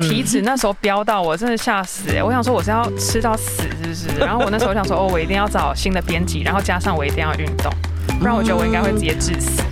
[0.00, 2.22] 体脂那时候飙到我真的吓死哎！
[2.22, 4.08] 我想说我是要吃到死是不是？
[4.18, 7.72] 然后我那时候想说哦，我一定要找新的编辑，然后加上我一定要运动，
[8.18, 9.62] 不然我觉得我应该会直接致死。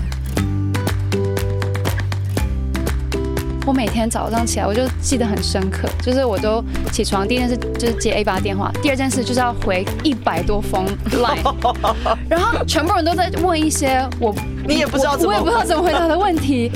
[3.66, 11.54] 我每天早上起来，我就记得很深刻，就是我都起床第一件事就是接 A 八电话，第二件事就是要回一百多封 Line，
[12.30, 14.34] 然后全部人都在问一些我
[14.66, 16.72] 你也不知道怎么我，我也不知道怎么回答的问题。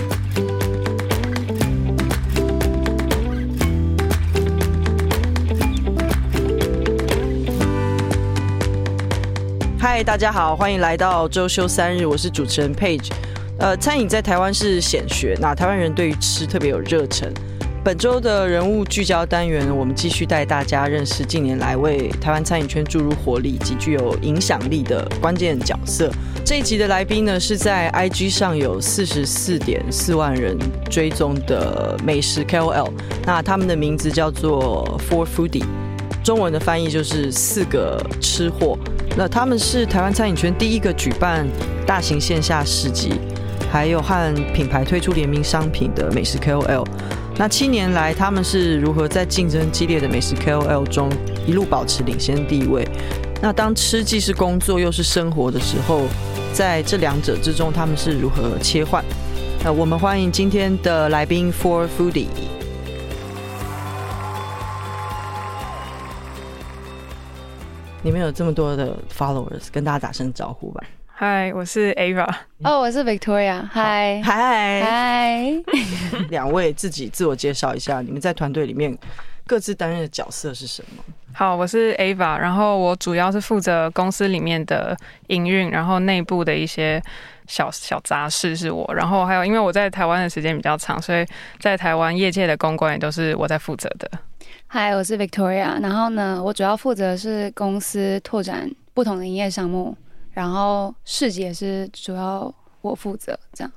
[9.95, 13.11] 嗨，大家好，欢迎来到周休三日，我是主持人 Page。
[13.59, 17.31] 呃，餐饮在台湾是显学，那台湾人对于吃特别有热忱。
[17.85, 26.11] 本周的人物聚焦单元，我们继续带大家认识近年来为台湾餐饮圈注入活力及具有影响力的关键角色。
[26.43, 30.57] 这一集的来宾呢，是在 IG 上有四十四点四万人
[30.91, 32.91] 追踪的美食 KOL，
[33.27, 35.67] 那他们的名字叫做 Four Foodie，
[36.25, 38.79] 中文的翻译就是四个吃货。
[39.17, 41.47] 那他们是台湾餐饮圈第一个举办
[41.87, 43.13] 大型线下市集。
[43.71, 46.87] 还有和品牌推出联名商品的美食 KOL，
[47.39, 51.09] 那七年来他们是如何在竞争激烈的美食 KOL 中
[51.47, 52.87] 一路保持领先地位？
[53.41, 56.03] 那当吃既是工作又是生活的时候，
[56.53, 59.03] 在这两者之中他们是如何切换？
[59.65, 62.27] 那我们欢迎今天的来宾 For Foodie。
[68.05, 70.83] 你们有这么多的 followers，跟大家打声招呼吧。
[71.07, 72.29] 嗨，我是 Ava。
[72.65, 73.65] 哦，我是 Victoria。
[73.71, 75.43] 嗨，嗨，嗨。
[76.29, 78.97] 两位自己自我介绍一下，你们在团队里面
[79.47, 81.05] 各自担任的角色是什么？
[81.33, 84.97] 好，我是 Ava，然后我主要是负责公司里面的
[85.29, 87.01] 营运，然后内部的一些
[87.47, 91.25] 小小杂事是我，然后还有因为我在台湾的时间比较长，所以
[91.61, 94.11] 在台湾业界的公关也都是我在负责的。
[94.75, 99.95] 嗨，我是 Victoria，然后呢，我主要负责是公司拓展不同的营业项目。
[100.31, 103.71] 然后市集也是主要我负责，这样。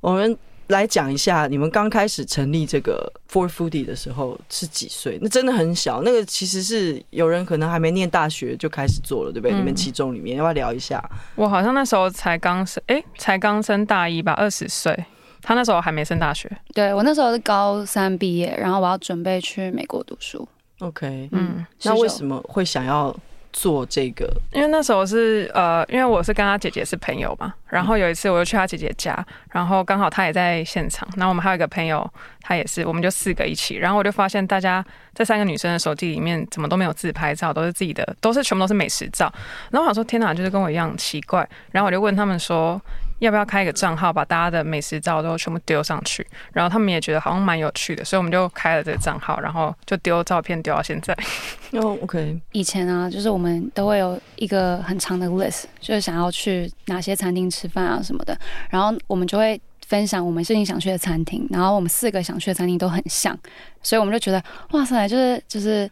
[0.00, 0.36] 我们
[0.66, 5.18] 来讲一下，你们刚开始成立这个 Four Foodie 的时候是几岁？
[5.22, 9.56] 那真的很小，那个其实是有人可能还没念大学就开始做了，对不对？
[9.56, 11.02] 嗯、你们其中里面要不要聊一下？
[11.36, 15.06] 我好像那时候才刚升，哎，才刚升大一吧，二十岁。
[15.42, 16.50] 他那时候还没升大学。
[16.74, 20.48] 对，我那时候是高三毕业，然后我要准备去美国读书。
[20.80, 23.14] OK，嗯，那为什么会想要？
[23.50, 32.08] 做这个，因为那时候是呃，因为我是跟他姐姐是朋友嘛，然后有一次我又去他姐姐家，然后刚好他也在现场，然后我们还有一个朋友，
[32.42, 34.84] 他也是，我们就四个一起，然后我就发现大家
[35.14, 39.32] 这三个女生的手机里面怎么都没有自拍照，都是自己的，都是全部都是美食照，
[39.70, 42.80] 然后我想说天哪，就是跟我一样奇怪，然后我就问他们说。
[43.18, 46.26] 要不要开一个账号，把大家的美食照都全部丢上去？
[46.52, 51.12] 然后他们也觉得好像蛮有趣的，所以我们就开了这个账号，然后就丢照片丢到现在。
[51.72, 52.40] 哦，OK。
[52.52, 58.38] 以前啊，就是我们都会有一个很长的 list，就是想要去哪些餐厅吃饭啊什么的，
[58.70, 63.36] 然后我们就会分享我们最近想去的餐厅，然后我们四个想去的餐厅都很像，
[63.82, 65.90] 所以我们就觉得哇塞，就是就是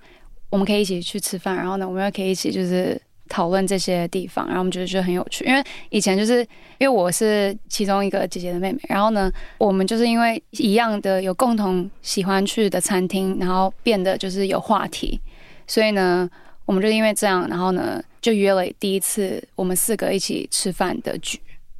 [0.48, 3.00] 我们可以一起去吃饭，然后呢，我们又可以一起就是。
[3.28, 6.40] 讨论这些地方，然后我们觉得觉得很有趣，因为以前就是
[6.78, 15.20] 因为我是其中一个姐姐的妹妹，然后呢，我们就是因为一样的有共同喜欢去的餐厅，然后变得就是有话题，
[15.66, 16.28] 所以呢，
[16.64, 21.38] 我们就因为这样，然后呢，就约了第一次我们四个一起吃饭的局。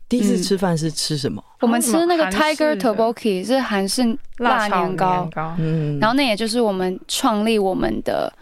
[0.08, 1.42] 第一次吃饭是吃什么？
[1.46, 5.28] 嗯、我们吃那个 Tiger Tteokbokki 是韩式辣年糕，
[5.58, 8.32] 嗯，然后那也就是我们创立我们的。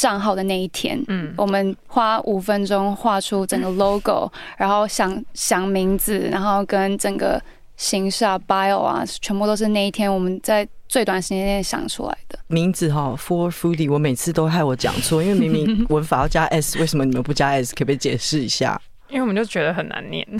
[0.00, 7.38] 账号的那一天，嗯，我们花五分钟画出整个 logo，然后想想名字，然后跟整个
[7.76, 13.14] 形式啊、bio 啊，全部都是那一天我们在最短时间内想出来的名字哈。
[13.18, 17.74] Four Foodie，我每次都害我讲错，因为明明文法要加 s，为什么你们不加 s？
[17.74, 18.80] 可不可以解释一下？
[19.10, 20.26] 因为我们就觉得很难念。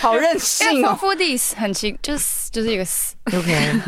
[0.00, 3.14] 好任性哦！Foodies 很奇，就是就是一个四。
[3.32, 3.80] OK，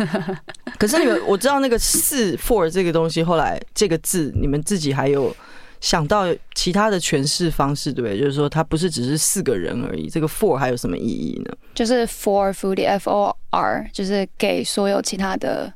[0.78, 5.34] 可是你们 我知道那个四 four 这个东西，后来这个字你们自己还有
[5.81, 8.17] 想到其他的诠释方式，对不对？
[8.17, 11.52] 就是说它不是只是四个人而已，这个 four 还有什么意义呢？
[11.75, 15.72] 就是 for foodie，F O R，就是给所有其他的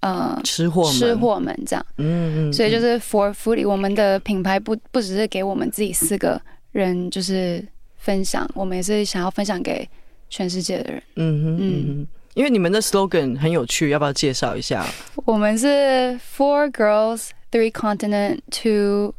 [0.00, 1.86] 呃吃货吃货们这样。
[1.98, 2.52] 嗯嗯。
[2.52, 6.40] 所以就是 for foodie，我们的品牌不不只是给我们自己四个
[6.74, 7.66] 人，就是。
[8.04, 9.88] 分享，我们也是想要分享给
[10.28, 11.02] 全世界的人。
[11.16, 14.84] 嗯哼，嗯哼，因为你们的 slogan 很有趣，要不要介绍一下？
[15.24, 19.14] 我们是 Four Girls, Three Continent, Two。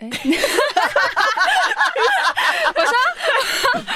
[0.00, 0.10] 哎，
[2.74, 2.92] 我说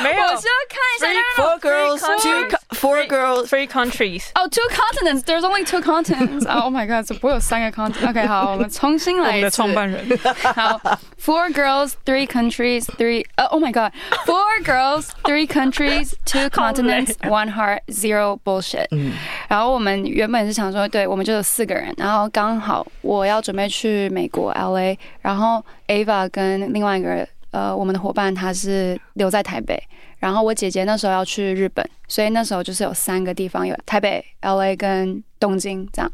[0.03, 1.07] 没有，我需要看一下。
[1.37, 4.32] Four Girls, Two Four girls, three countries.
[4.36, 5.24] Oh, two continents.
[5.24, 6.46] There's only two continents.
[6.46, 9.62] Oh my god，怎么会有三个 continent。OK，好，我们重新来一次。
[9.64, 10.06] 我们的创办人。
[10.54, 13.26] 好，Four girls, three countries, three.
[13.50, 13.94] Oh my god,
[14.26, 18.88] four girls, three countries, two continents, one heart, zero bullshit。
[18.92, 19.14] 嗯。
[19.50, 29.82] 然后我们原本是想说，对，我们就有四个人，然后刚好我要准备去美国 LA，然后 Ava 跟另外一个呃我们的伙伴他是留在台北。
[30.23, 36.09] 然后我姐姐那时候要去日本，所以那时候就是有三个地方，有台北、LA 跟东京这样。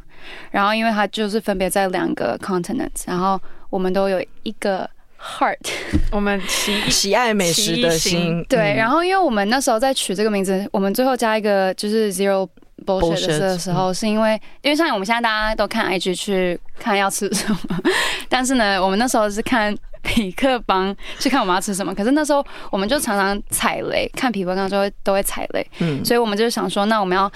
[0.51, 3.39] 然后因为她就是分别在两个 continents，然后
[3.69, 4.89] 我们都有一个
[5.21, 5.59] heart，
[6.11, 8.43] 我们喜喜爱美食的心。
[8.49, 12.49] 对，然后因为我们那时候在取这个名字，我们最后加一个就是 zero
[12.87, 17.59] bullshit 的时候，是因为因为像我们现在大家都看 IG 去看要吃什么，
[18.31, 19.77] 但是呢，我们那时候是看。
[20.05, 27.31] 痞客邦去看我们要吃什么，可是那时候我们就常常踩雷，看皮克邦的时候都会踩雷，嗯，所以我们就想说，那我们要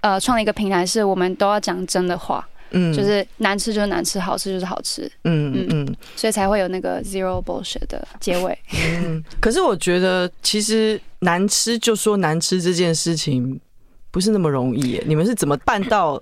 [0.00, 5.66] 呃创立一个平台，是我们都要讲真的话，嗯，就是难吃就是难吃，好吃就是好吃，嗯嗯。
[5.70, 8.58] 嗯，所以才会有那个 zero bullshit 的结尾。
[9.04, 13.58] 嗯，可是我觉得其实难吃就说难吃这件事情
[14.10, 16.20] 不是那么容易耶，你们是怎么办到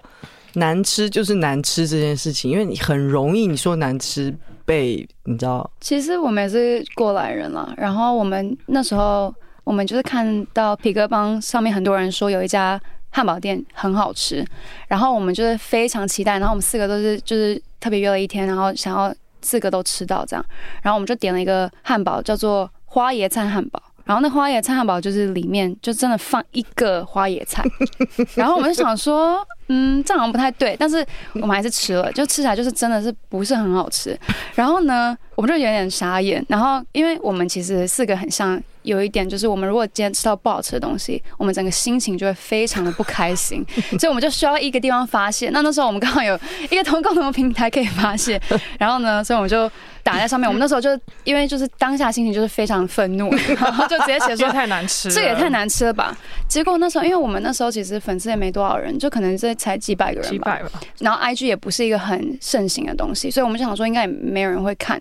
[0.54, 2.50] 难吃就是难吃这件事情？
[2.50, 4.34] 因为你很容易你说难吃。
[4.66, 7.72] 被你知道，其实我们也是过来人了。
[7.78, 9.34] 然后我们那时候，
[9.64, 12.78] 我们就是看到皮哥帮上面很多人说有一家
[13.10, 14.44] 汉堡店很好吃，
[14.88, 16.32] 然后我们就是非常期待。
[16.32, 20.44] 然后我们四个都是就是特别约了一天，然后想要四个都吃到这样。
[20.82, 23.80] 然后我们就点了一个汉堡，叫做花椰菜汉堡。
[24.06, 27.62] 然后那花椰菜汉堡就是里面就真的放一个花椰菜。
[28.34, 29.46] 然后我们就想说。
[29.68, 34.16] 嗯，这好像不太对，但是我们还是吃了，就吃起来就是真的是不是很好吃。
[34.54, 36.40] 然后呢，我们就有点傻眼。
[36.48, 43.66] 然后，因为我们其实四个很像，有一点就是，我们如果今天吃到不好吃的东西，我们整个心情就会非常的不开心，
[43.98, 45.50] 所以我们就需要一个地方发泄。
[45.50, 46.38] 那那时候我们刚好有
[46.70, 48.40] 一个同共同的平台可以发泄。
[48.78, 49.68] 然后呢，所以我们就
[50.06, 50.46] 打在上面。
[50.48, 56.16] 我们那时候就因为就是当下心情就是非常愤怒， 然后就直接写说太难吃，这也太难吃了吧。
[56.48, 59.56] 结果那时候，因为我们那时候其实粉丝也没多少人，就可能这。
[59.56, 60.60] 才几百个人吧，
[60.98, 65.00] 然后 IG 也不是一个很盛行的东西，所以我们就想说应该也没有人会看。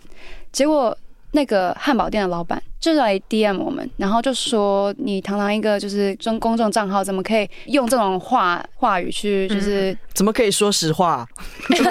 [0.52, 0.98] 结果
[1.34, 11.28] 那个汉堡店的老板就来 DM 我们，然后就说：“你堂堂一个就是中公众账号，怎么可以用这种话话语去就是、嗯、怎么可以说实话？
[11.76, 11.84] 怎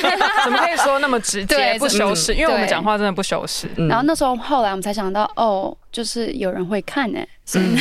[0.52, 2.34] 么可以说那么直接不修饰？
[2.34, 3.69] 因为我们讲话真的不修饰。
[3.88, 7.76] 然后那时候后来我们才想到，哦，就是有人会看呢、欸。”所 以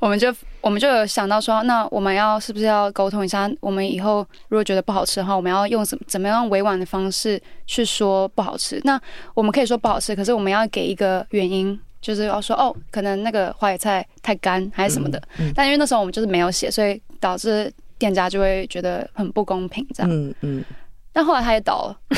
[0.00, 3.50] 我们就我们就有想到说，那我们要是不是要沟通一下？
[3.60, 8.80] 我们以后如果觉得不好吃的话，我们要用怎么怎么样委婉的方式去说不好吃？
[8.84, 8.98] 那
[9.34, 15.22] 我们可以说不好吃，可是我们要给一个原因，就是要说哦，可能那个花野菜太干还是什么的。
[15.54, 20.10] 但因为那时候我们就是没有写，所以导致店家就会觉得很不公平，这样。
[20.10, 20.64] 嗯嗯。
[21.12, 21.96] 但后来他也倒了。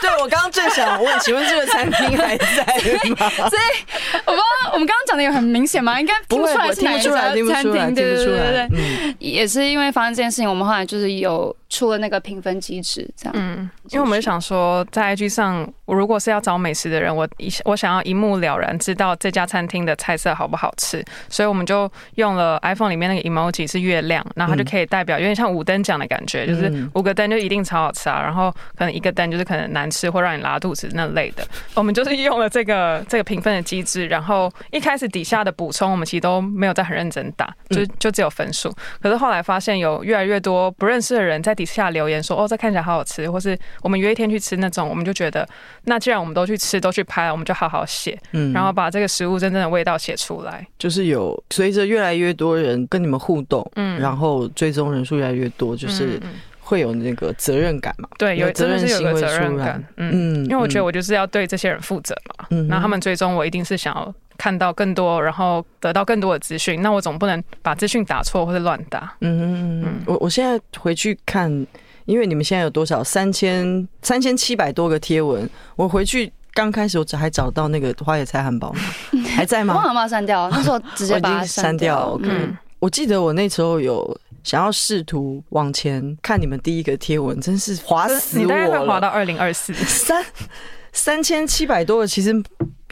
[0.00, 2.46] 对，我刚刚正想问，请问这个餐厅还在
[3.18, 3.28] 吗？
[3.50, 6.00] 所以我不知道，我们刚刚讲的有很明显吗？
[6.00, 9.14] 应该听不出来是哪一家餐厅，对对对对对。
[9.18, 11.54] 也是因为发生这件事情，我们后来就是有。
[11.70, 13.32] 出了那个评分机制，这样。
[13.38, 31.44] 嗯，因为我们想说，在 IG 上，我如果是要找美食的人，我一我想要一目了然知道这家餐厅的菜色好不好吃，所以我们就用了 iPhone 里面那个 emoji 是月亮，然后它就可以代表，有点像五灯奖的感觉，就是五个灯就一定超好吃啊，然后可能一个蛋就是可能难吃或让你拉肚子那类的。
[31.74, 38.72] 我们就是用了这个这个评分的机制，然后一开始底下的补充我们其实都没有在很认真打，就就只有分数。
[39.00, 45.48] 可是后来发现有越来越多不认识的人在底下留言说哦，这看起来好好吃，或是我们约一天去吃那种，我们就觉得
[45.84, 50.66] 那既然我们都去吃，都去拍，我们就好好写，嗯，然后把这个食物真正的味道写出来。
[50.78, 56.20] 就是有随着越来越多人跟你们互动，嗯，然后追踪人数越来越多，就是
[56.70, 58.08] 会有那个责任感嘛？
[58.16, 64.14] 对，有责任心，有责任感，嗯，因为我觉得我就是要对这些人负责嘛，嗯，那他们最终我一定是想要。
[64.38, 69.14] 看到更多，然后得到更多的资讯，那我总不能把资讯打错或者乱打。
[69.20, 70.02] 嗯嗯嗯。
[70.06, 71.50] 我我现在回去看，
[72.06, 75.46] 因为你们现在有多少三千三千七百多个贴文，
[75.76, 78.74] 我回去刚开始我只还找到那个花野菜汉堡
[79.36, 79.74] 还在吗？
[79.74, 82.18] 我好像把它删掉，那时候直接 把它删掉。
[82.22, 88.46] 嗯，我记得我那时候有想要试图往前看你们第一个贴文，真是滑死我了。
[88.46, 90.24] 你大概会滑到二零二四三
[90.92, 92.42] 三千七百多个，其实。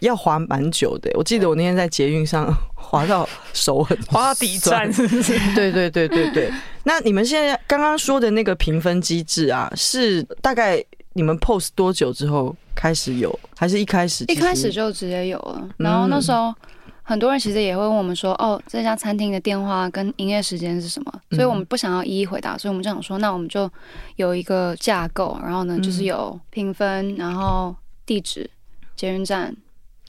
[0.02, 5.36] 要滑蛮久的，我记得我那天在捷运上滑到手很滑到底站，是不是？
[5.56, 6.52] 对对对对对。
[6.84, 10.80] 那你们现在刚刚说的那个评分机制啊，是大概
[11.14, 14.24] 你们 post 多久之后开始有，还是一开始？
[14.28, 15.68] 一开始就直接有了。
[15.78, 16.54] 然后那时候
[17.08, 21.20] 很多人其实也会问我们说，哦，这家餐厅的电话跟营业时间是什么？
[21.30, 23.70] 所以我们不想要一一回答，所以我们就想说，那我们就
[24.16, 27.74] 有一个架构，然后呢，就是有评分，然后
[28.04, 28.50] 地址、
[28.94, 29.56] 捷运站。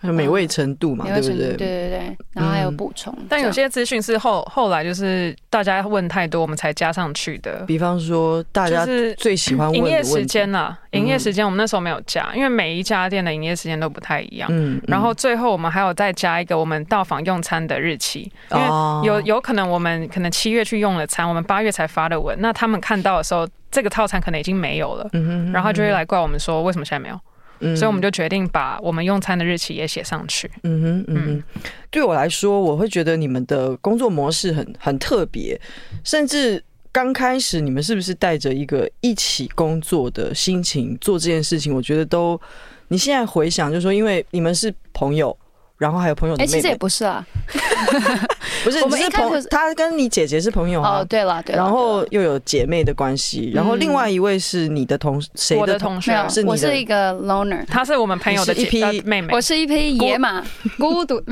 [0.01, 1.35] 还有美味程度嘛，对不对？
[1.37, 7.65] 对对对，然后还有补充，但有些资讯是后后来就是大家问太多，我们才加上去的。
[7.67, 8.85] 比方说，大家
[9.17, 14.49] 最喜欢营业时间呐，营业时间我们那时候没有加，因为每一家店的营业时间都不太一样。
[14.51, 18.67] 嗯，然后最后我们还有再加一个我们到访用餐的日期，因为
[19.05, 25.09] 有有可能我们可能七月去用了餐，我们八月才发的文，那他们看到的时候，这个套餐可能已经没有了，
[25.51, 27.19] 然后就会来怪我们说为什么现在没有。
[27.59, 30.49] 嗯、所以我们就决定把我们用餐的日期也写上去。
[30.63, 35.59] 嗯哼，嗯哼，对我来说，我会觉得你们的工作模式很很特别，
[36.03, 41.73] 甚至刚开始你们是不是带着一个一起工作的心情做这件事情？
[41.73, 42.39] 我觉得都，
[42.87, 45.37] 你现在回想，就是说，因为你们是朋友。
[45.79, 47.25] 然后还有朋友的妹妹，哎，其实也不是啊，
[48.65, 50.99] 不是，我们是朋，他跟你姐姐是朋友啊。
[50.99, 56.11] 哦，对了，对了，然后又有姐妹的关系，然后另外一位是你的同，谁的我的同学？
[56.27, 60.43] 是我是一个 loner，他是我们朋友的一匹妹妹，我是一匹野马，
[60.77, 61.23] 孤独。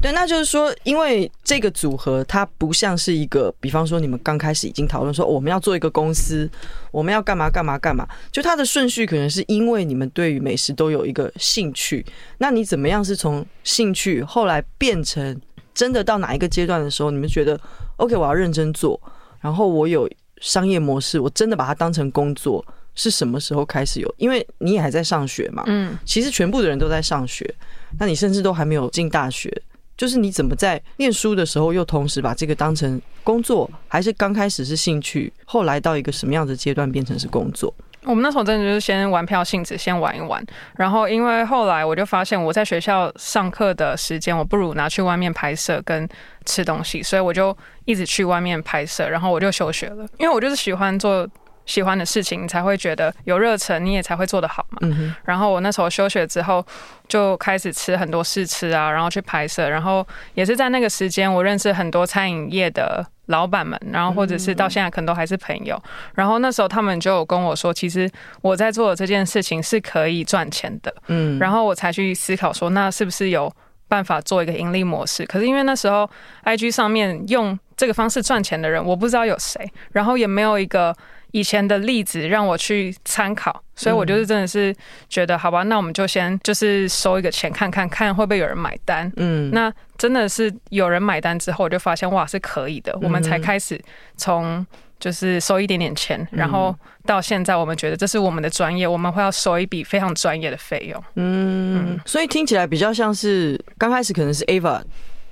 [0.00, 6.48] 对，那就是说，因为这个组合，它不像是一个，比方说你们刚开始已经讨论说我们要做一个公司，
[6.92, 12.06] 我们要干嘛干嘛干嘛，就它的顺序可能是因为你们对于美食都有一个兴趣，
[12.38, 13.04] 那你怎么样？
[13.04, 15.40] 是从兴趣后来变成
[15.74, 17.58] 真的到哪一个阶段的时候，你们觉得
[17.96, 19.00] OK，我要认真做，
[19.40, 20.08] 然后我有
[20.40, 22.64] 商业模式，我真的把它当成工作，
[22.94, 24.14] 是什么时候开始有？
[24.18, 27.52] 因为你也还在上学嘛，嗯，其实全部的人都在上学，
[27.98, 29.50] 那你甚至都还没有进大学，
[29.98, 37.74] 就是你怎么在念书的时候又同时把这个当成工作，还是刚开始是兴趣，后来到一个什么样的阶段变成是工作？
[38.04, 40.42] 我们那时候真的就是先玩票性质，先玩一玩。
[40.76, 46.08] 然后因为后来我就发现，我在学校上课的时间，我不如拿去外面拍摄跟
[46.46, 50.06] 吃东西，所以我就一直去外面拍摄，然后我就休学了。
[50.18, 51.28] 因为我就是喜欢做
[51.68, 54.78] 喜欢的事情，你才会觉得有热忱，你也才会做得好嘛。
[54.80, 55.14] 嗯。
[55.24, 56.66] 然后我那时候休学之后，
[57.06, 63.06] 就开始吃很多试吃啊，然后去拍摄，然后也是在那个时间，我认识很多餐饮业的。
[63.28, 65.78] 老板们，然后或者是到现在可能都还是朋友，
[66.14, 68.10] 然后那时候他们就有跟我说，其实
[68.40, 73.54] 我在做的这件事情是可以赚钱的，嗯，然后我才去思考说，那是不是有
[73.86, 75.26] 办法做一个盈利模式？
[75.26, 76.08] 可是因为那时候
[76.44, 80.96] IG 上面用这个方式赚钱的人，我不知道有谁，然后也没有一个。
[81.32, 84.74] 以前的例子让我去参考，所以我就是真的是
[85.08, 89.12] 觉得，好吧，那我们就先就是收一个钱，看看看会不会有人买单。
[89.16, 93.78] 嗯，那真的是有人买单之后，我就发现哇，是可以的，我们才开始
[94.16, 94.66] 从
[94.98, 101.04] 就是收一点点钱，然后到现在我们觉得这是我们的专业，我们会要收一笔非常专业的费用。
[101.16, 104.82] 嗯，所以听起来比较像是刚开始可能是 Ava。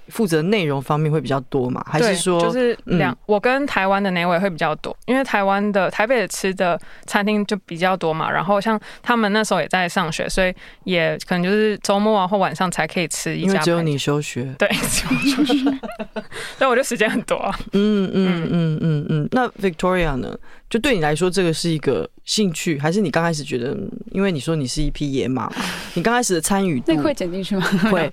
[0.09, 1.85] 负责内容方面会比较多嘛？
[1.89, 3.17] 还是说就是两、嗯？
[3.27, 8.31] 我跟台湾的那位会比较多，因为台湾的台北的吃的餐厅就比较多嘛。
[8.31, 13.49] 然后像他们那时候也在上学，所以也可能就是周末啊或晚上才可以吃一家。
[13.49, 15.79] 因为只有你休学， 对，只有我休学，
[16.59, 17.37] 所以我就时间很多。
[17.73, 19.29] 嗯嗯嗯嗯嗯。
[19.33, 20.37] 那 Victoria 呢？
[20.69, 23.77] 就对你来说，这个是一个兴趣，还是你刚开始觉得？
[24.11, 25.49] 因为你说你是一匹野马，
[25.95, 27.65] 你刚开始的参与度， 那会剪进去吗？
[27.93, 28.13] 会。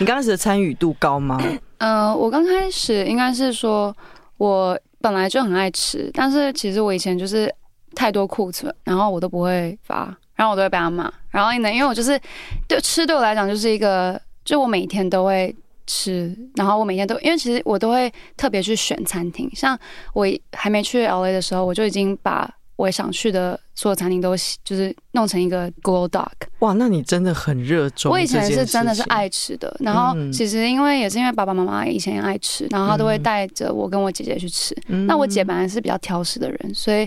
[0.00, 1.38] 你刚开始的参与度高高吗？
[1.78, 3.94] 呃，我刚开始应该是说，
[4.36, 7.52] 我本来就很爱吃，但是其实我以前就是
[7.94, 11.10] 太多库存，然后我都不会发，然后我都会被他骂。
[11.30, 12.20] 然后呢，因为我就是
[12.66, 15.54] 对吃对我来讲就是一个，就我每天都会。
[15.90, 19.50] 吃，然后我每天都，因为其实我都会特别去选餐厅。
[19.54, 19.74] 像
[20.12, 22.46] 我还没去 LA 的时候，我就已经把
[22.78, 26.30] 我想去的所有餐厅都就是弄成一个 Google Doc。
[26.60, 28.10] 哇，那你真的很热衷。
[28.10, 34.74] 我以前是真的是爱吃的，然后其实因为也是因为爸爸妈妈以前也爱吃，然后他都会带着我跟我姐姐去吃。
[34.86, 37.06] 嗯、那我姐本来是比较挑食的人，所以。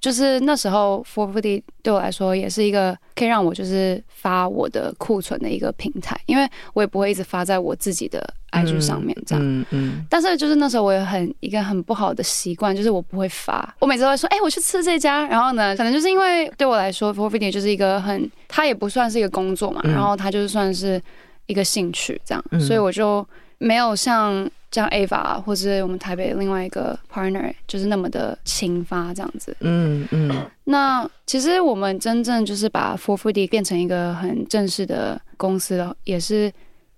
[0.00, 9.44] 就是那时候，4foodie 对我来说也是一个可以让我就是发我的库存的一个平台，因为我也不会一直发在我自己的 IG 上面这样。
[9.44, 10.06] 嗯嗯。
[10.08, 13.74] 但是就是那时候我有很一个很不好的习惯，就是我不会发。
[13.80, 15.26] 我每次都会说，哎、欸，我去吃这家。
[15.26, 21.00] 然后呢，可能就是因为对我来说，4foodie 就是一个很，它也不算是一个工作嘛，然后它就是算是
[21.46, 23.26] 一个兴趣这样，所以我就
[23.58, 24.48] 没有像。
[24.70, 29.56] 像 Ava 或者我们台北另外一个 partner，就是那么的勤发这样子。
[29.60, 30.46] 嗯嗯。
[30.64, 36.52] 那其实我们真正就是把 forfoodie 变成一个很正式的公司了，也是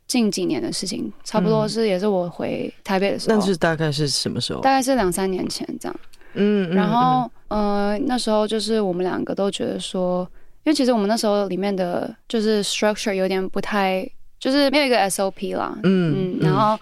[0.09, 3.37] 近几年的事情，差不多是也是我回台北的时候。
[3.37, 4.61] 那是大概是什么时候？
[4.61, 5.97] 大概是两三年前这样。
[6.35, 6.75] 嗯。
[6.75, 10.29] 然后呃那时候就是我们两个都觉得说，
[10.65, 14.11] 因为其实我们那时候里面的就是 structure 有点不太。
[14.41, 15.79] 就是没有一个 SOP 啦。
[15.83, 16.75] 嗯嗯，然后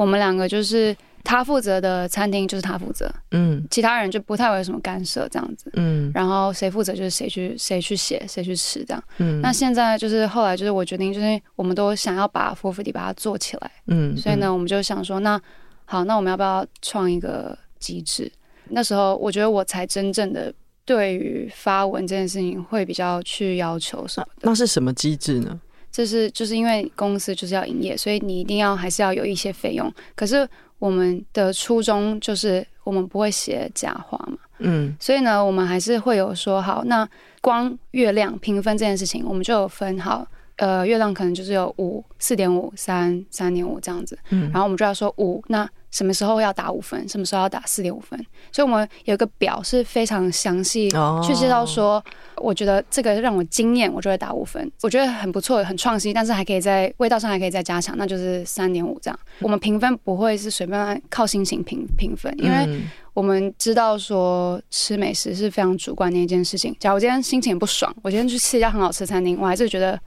[0.00, 0.96] 我们两个就是。
[1.22, 15.38] 他负责的餐厅就是他负责，嗯，其他人就不太会有什么干涉这样子，嗯，然后谁负责就是谁去谁去写谁去吃这样，嗯，那现在就是后来就是我决定就是我们都想要把 4foodie 把它做起来，嗯，所以呢我们就想说那
[15.84, 18.32] 好那我们要不要创一个机制？
[18.70, 20.50] 那时候我觉得我才真正的
[20.86, 24.40] 对于发文这件事情会比较去要求什么的。
[24.44, 25.60] 那是什么机制呢？
[25.90, 30.48] 就是就是因为公司就是要营业，所以你一定要还是要有一些费用，可是。
[30.80, 37.06] 我们的初衷就是我们不会写假话嘛，嗯，所以呢，我们还是会有说好，那
[37.42, 40.26] 光月亮评分这件事情，我们就有分好。
[40.60, 48.18] 呃，月亮可能就是有五、四点五、三、三点五这样子，嗯，然后我们就要说五，那什么时候要打五分，什么时候要打四点五分，
[48.52, 50.90] 所以我们有一个表是非常详细
[51.22, 52.04] 去介绍说，
[52.36, 59.18] 我觉得这个让我惊艳，我就会打五分，我觉得很不错，很创新，但是还可以在味道上还可以再加强，那就是三点五这样。
[59.40, 62.82] 我们评分不会是随便靠心情评评分，因为
[63.14, 66.76] 我们知道说吃美食是非常主观的一件事情。
[66.78, 69.98] 假如我今天心情不爽，我今天去吃一家很好吃的餐厅，我还是觉得。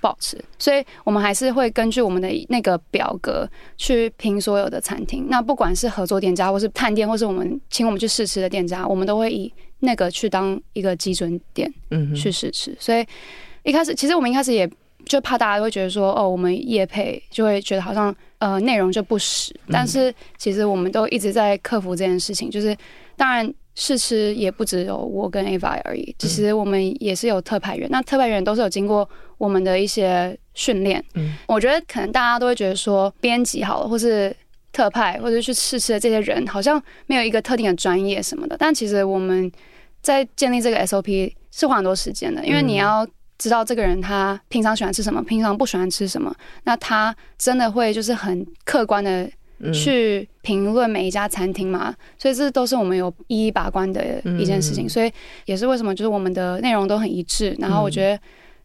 [0.00, 5.26] 不好吃，所以我们还是会根据我们的那个表格去评所有的餐厅。
[5.28, 12.74] 那不管是合作店家，或是探店，或是我们请我们去试吃的店家，我们都会以那个去当一个基准点，嗯，去试吃。
[12.80, 13.04] 所以
[13.62, 14.68] 一开始，其实我们一开始也
[15.04, 19.54] 就怕大家会觉得说，哦，我们业配就会觉得好像呃内容就不实。
[19.68, 22.50] 但是其实我们都一直在克服这件事情。
[22.50, 22.76] 就是
[23.16, 27.88] 当然试吃也不只有我跟 Ava 而已，其实我们也是有特派员。
[27.90, 29.08] 那特派员都是有经过。
[29.40, 34.36] 我们的一些训练，嗯，我觉得可能大家都会觉得说，编辑好了，或是
[34.70, 38.54] 特派，或者去试吃的这些人，好像没有一个特定的专业什么的。
[38.58, 39.50] 但其实我们
[40.02, 43.08] 在建立这个 SOP 是花很多时间的，因为你要
[43.38, 46.30] 知道这个人他平常喜欢吃什么，平常不喜欢吃什么，
[46.64, 49.26] 那他真的会就是很客观的
[49.72, 51.94] 去评论每一家餐厅嘛。
[52.18, 54.88] 所以这都是我们有一一把关的一件事情。
[54.88, 55.12] 所以
[55.44, 57.56] 也是为什么就是我们的内容都很一致。
[57.58, 58.20] 然后我觉得。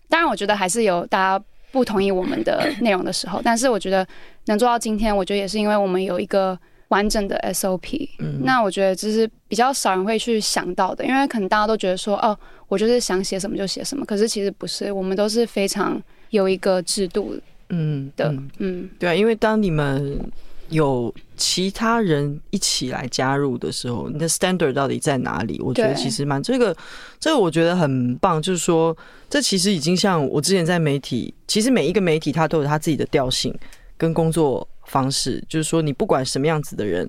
[0.08, 4.08] 当然，我觉得还是有大家不同意我们的内容的时候， 但是我觉得
[4.46, 6.58] 能做到今天，我觉得也是因为我们有一个
[6.89, 8.08] 完整的 SOP。
[8.20, 17.36] 嗯，那我觉得这是比较少人会去想到的，因为可能大家都觉得说，哦，我就是想写什么就写什么，可是其实不是，我们都是非常有一个制度，
[17.70, 20.20] 嗯的，嗯，对啊，因为当你们。
[20.69, 25.60] 有其他人一起来加入的时候，你的 standard 到底在哪里？
[25.62, 26.75] 我觉得其实蛮这个，
[27.19, 28.41] 这个我觉得很棒。
[28.41, 28.95] 就是说，
[29.30, 33.54] 这其实已经像我之前在媒体，其实每一个媒体它都有它自己的调性
[33.95, 35.43] 跟工作方式。
[35.47, 37.08] 就是说，你不管什么样子的人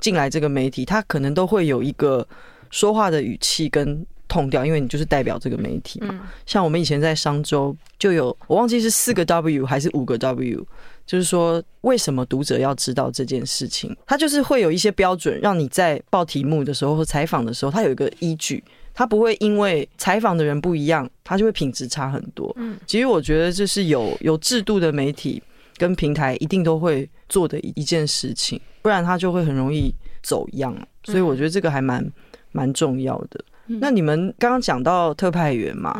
[0.00, 2.26] 进来这个媒体，他可能都会有一个
[2.70, 6.28] 说话的语气跟 tone 调，因为你就是代表这个媒体嘛。
[6.44, 10.66] 像我们以前在商周就有，我忘记是四个 W 还是五个 W。
[11.08, 13.96] 就是说，为什么读者要知道这件事情？
[14.06, 22.54] 他就是会有一些标准，让你在报题目的时候或采访的时候，他有一个依据，他不会因为采访的人不一样，他就会品质差很多。
[22.58, 25.42] 嗯，其实我觉得这是有有制度的媒体
[25.78, 29.90] 跟平台一定都会做的一件事情，不然他就会很容易
[30.22, 30.76] 走样。
[31.04, 32.06] 所以我觉得这个还蛮
[32.52, 33.42] 蛮重要的。
[33.80, 35.98] 那你们刚刚讲到特派员嘛？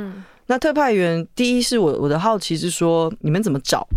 [0.49, 3.89] 那特派员第一是我我的好奇是说，你们怎么找？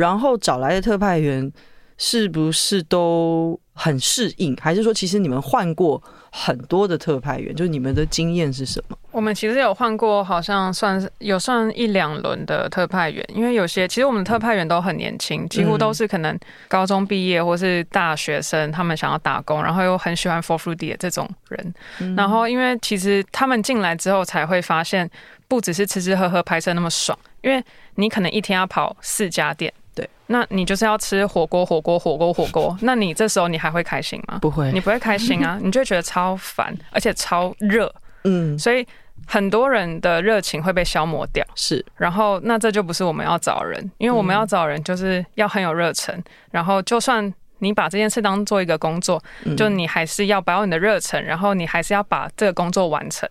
[0.00, 1.52] 然后找来的特派员
[1.98, 4.56] 是不是都很适应？
[4.56, 7.54] 还是说其实你们换过很多的特派员？
[7.54, 8.96] 就是你们的经验是什么？
[9.10, 13.22] 我们其实有换过，好像算是有算一两轮的特派员。
[13.34, 21.74] 因为有些其实我们的特派员都很年轻，几乎都是可能高中毕业或是大学生，他们想要打工，然后又很喜欢 4foodie 的这种人。
[22.16, 25.10] 然后因为其实他们进来之后才会发现，
[25.48, 27.62] 不只是吃吃喝喝拍摄那么爽，因为
[27.96, 29.70] 你可能一天要跑四家店。
[29.94, 32.76] 对，那你就是要吃火锅，火锅，火锅，火锅。
[32.82, 34.38] 那你这时候你还会开心吗？
[34.40, 37.92] 不会，你不会开心啊， 你就会觉得超烦，而且超热。
[38.24, 38.86] 嗯，所以
[39.26, 41.44] 很多人的热情会被消磨掉。
[41.54, 47.32] 是，然后那这就不是我们要找人，因为我们要找人就是要很有热忱，然后就算。
[47.62, 49.22] 你把这件事当做一个工作，
[49.54, 53.28] 就你还是要保有你的热忱，然后你还是要把这个工作完成。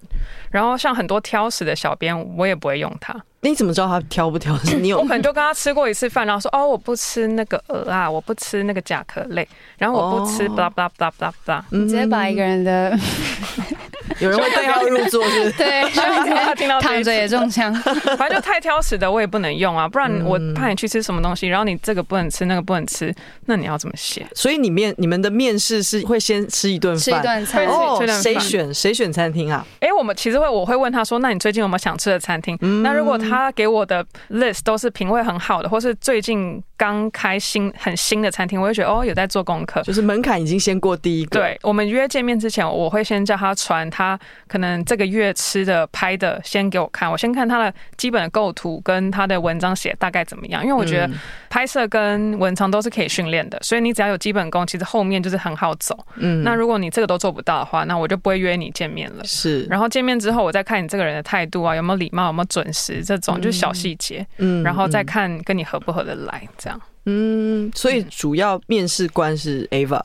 [0.51, 3.19] 然后像很多挑食的小编，我也不会用他。
[3.41, 4.75] 你怎么知道他挑不挑食？
[4.77, 4.97] 你有？
[4.99, 9.47] 我可能就跟他吃过一次饭，然后说哦，我不吃那个鹅啊，我不吃那个甲壳类，
[9.77, 11.61] 然后我不吃，blah blah blah blah blah。
[11.69, 12.97] 你直接把一个人的
[14.19, 15.51] 有人会对号入座是不是？
[15.57, 17.73] 对， 他听到躺着也中枪。
[18.17, 23.13] 反正就太挑食的我也不能用啊，不然我派你去吃什么东西，然后你这个不能吃，那个不能吃，
[23.45, 24.25] 那你要怎么写？
[24.33, 29.65] 所以你面你们的面试是会先吃一顿饭，吃一顿餐哦，谁选谁选餐厅啊？
[29.79, 32.57] 哎，我们其实会我会问他说，那你最近有没有想吃的餐厅？
[32.83, 41.37] 那如果他给我的 list 都是品味很好的，或是最近刚开新很新的餐厅，我会觉得哦，有在做功课，就是门槛已经先过第一个。
[41.37, 51.09] 对，我们约见面之前，我会先叫他传他可能这个月吃的拍的先给我看，我先看他的基本的构图跟他的文章写大概怎么样，因为我觉得
[51.49, 55.97] 拍摄跟文章都是可以训练的，所以你只要有基本功，其实后面就是很好走。
[56.15, 59.23] 嗯，那如果你这个都做不到的话，那我就不会约你见面了。
[59.25, 64.25] 是，然后见面之后，我再看你这个人的态度啊，有没有礼貌，有没有准时，这种就是小细节。
[64.37, 66.68] 嗯，然后再看跟你合不合得来，这样。
[67.05, 70.01] 嗯，所以主要面试官是 Ava。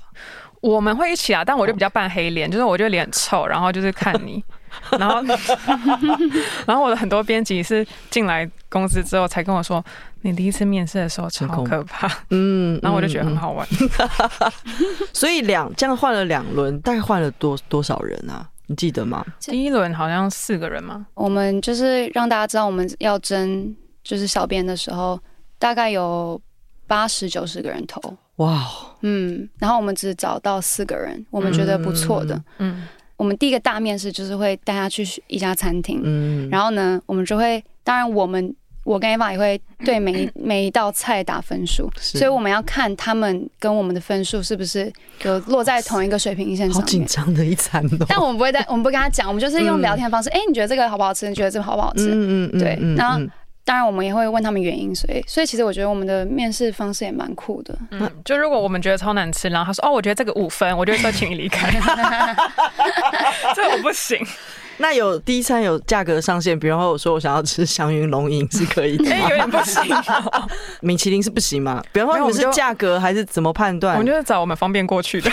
[0.60, 4.42] 我们会一起啊，但我就比较扮黑脸，就是我就脸臭，然后就是看你，
[4.98, 5.20] 然后
[6.66, 9.84] 然后我的很多编辑是进来公司之后才跟我说，
[10.22, 13.68] 你第一次面试的时候超可怕，嗯，然后我就觉得很好玩，
[15.12, 18.48] 所以两这样换了两轮，大概换了多多少人啊？
[18.66, 19.22] 你记得吗？
[19.40, 21.04] 第一轮好像四个人吗？
[21.12, 25.20] 我们就是让大家知道我们要争就是小编的时候，
[25.58, 26.40] 大概有
[26.86, 28.00] 八十九十个人投。
[28.36, 28.66] 哇，
[29.02, 32.42] 嗯，然后我们只找到四个人，我们觉得不错的。
[32.58, 32.82] 嗯，
[33.16, 44.92] 我们第一个大面试就是会带他去一家餐厅，嗯，然后呢，我们就会，当然我们我跟 Ava 也会对每一 每一道菜打分数，所以我们要看他们跟我们的分数是不是
[45.22, 46.74] 有落在同一个水平线上面。
[46.74, 48.06] 好紧张的一餐哦！
[48.08, 50.28] 但我们不会带，我们不跟他讲，我们就是用聊天的方式。
[50.30, 51.28] 哎，你觉得这个好不好吃？
[51.28, 52.10] 你觉得这个好不好吃？
[52.12, 53.20] 嗯嗯，对，然后。
[53.64, 57.76] 当然，我们也会问他们原因，所以，所以其实我觉得我们的面试方式也蛮酷的。
[57.90, 61.70] 嗯，就如果我们觉得超难吃，然后他说：“哦，我觉得这个五分，我就会说请你离开。”
[63.56, 64.18] 这我不行。
[64.78, 69.82] 那有第一餐有价格上限，比方说我说我想要吃祥云龙吟是可以的， 哎，有点不行。
[70.80, 71.82] 米其林是不行吗？
[71.92, 73.94] 比方说你们是价格还是怎么判断？
[73.94, 75.30] 我们就是找我们方便过去的。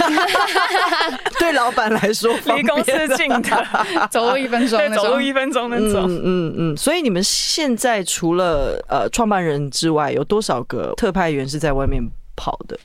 [1.40, 6.04] 对老板来说，离公司近的，走路一分钟，对，走路一分钟那种。
[6.08, 6.78] 嗯嗯嗯。
[6.78, 12.02] 所以你们现在除了呃创办人之外，有多少个特派员是在外面
[12.36, 12.80] 跑的？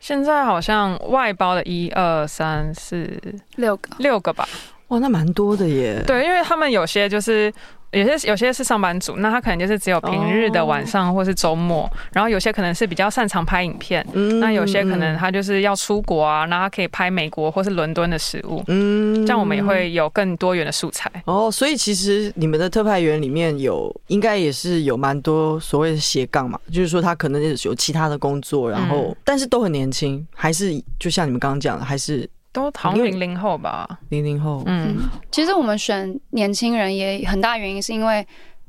[0.00, 3.08] 现在好像外包的一二三四
[3.56, 4.48] 六个，六个吧。
[4.92, 6.02] 哇，那蛮多的耶。
[6.06, 7.52] 对，因为他们有些就是。
[7.92, 14.02] 有些有些是上班族，那他可能就是只有平日的晚上或是周末，然后有些可能是比较擅长拍影片，
[14.40, 21.12] 那有些可能他就是要出国啊，那他可以拍美国或是伦敦的食物，嗯，这样我们也会有更多元的素材。
[21.26, 32.26] 哦，所以其实你们的特派员里面有应该也是有蛮多所谓的斜杠嘛，就是说他可能有其他的工作，然后但是都很年轻，还是就像你们刚刚讲的，还是。
[32.52, 34.62] 都好像零零后吧，零零后。
[34.66, 38.26] 嗯，其实我们选年轻人也很大原因是因为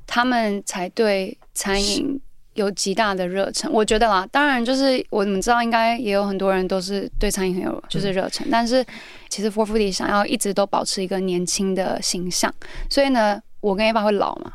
[0.08, 2.20] 他们才对餐饮
[2.54, 3.72] 有极大的热忱。
[3.72, 8.86] 我觉得啦，当然就是我们知道应该也有很多人都是对餐饮很有就是热忱，但是
[9.30, 12.54] 其实 For Foodie 想要一直都保持一个年轻的形象，
[12.90, 13.42] 所以呢。
[13.64, 14.52] 我跟 Ava 会老嘛，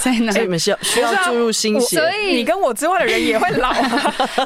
[0.00, 3.72] 所以呢，所以你们需要需要注入新血，所以你跟我之外的人也会老。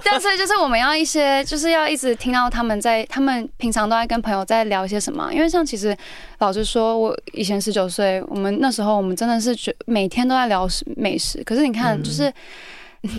[0.04, 5.32] 但是就是我们要一些，就是要一直听到他们在，他们平常都在跟朋友在聊一些什么。
[5.32, 5.96] 因为像其实
[6.38, 11.42] 老实说，我以前十九岁，我们那时候我们真的是觉每天都在聊美食。
[11.44, 12.28] 可是你看，就是。
[12.28, 12.32] 嗯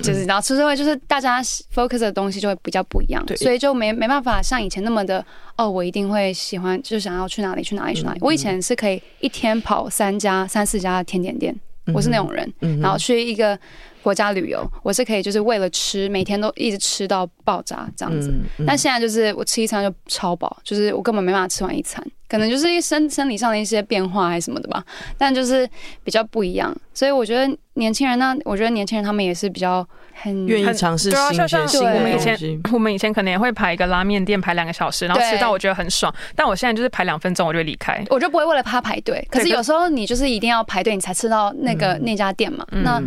[0.01, 5.21] 就是，然后出社会就是大家 focus 的东西就会比较不一样，对所以就没没办法像以前那么的
[5.57, 8.19] 哦，我一定会喜欢，就想要去哪里去哪里去哪里。
[8.21, 11.53] 我以前是可以一天跑三家、三四家甜点店，
[11.91, 13.57] 我是那种人，然后去一个。
[14.03, 18.27] 国家旅游，我是可以就是为了吃，每天都一直吃到爆炸这样子。
[18.29, 24.83] 嗯嗯、但现在就是我吃一餐就超饱，就是我根本没办法吃完一餐，可能就是一生生理上的一些变化还是什么的吧。
[25.17, 25.67] 但就是
[26.03, 31.77] 比较不一样，所以我觉得年轻人呢，我觉得年轻人他们也是比较很愿意尝试新鲜新的东西。
[31.77, 36.13] 我们以前我们以前可能也会排一个拉面店排两个小时，然后吃到我觉得很爽。
[36.35, 39.25] 但我现在就是排两分钟我就离开，我就不会为了怕排队。
[39.31, 42.65] 可是有时候你就是一定要排队，你才吃到那个、嗯、那家店嘛。
[42.71, 43.01] 那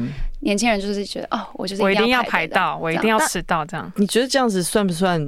[0.46, 3.92] 年轻人就是觉得哦，我就是我一定要排到，我一定要吃到这样。
[3.96, 5.20] 你觉得这样子算不算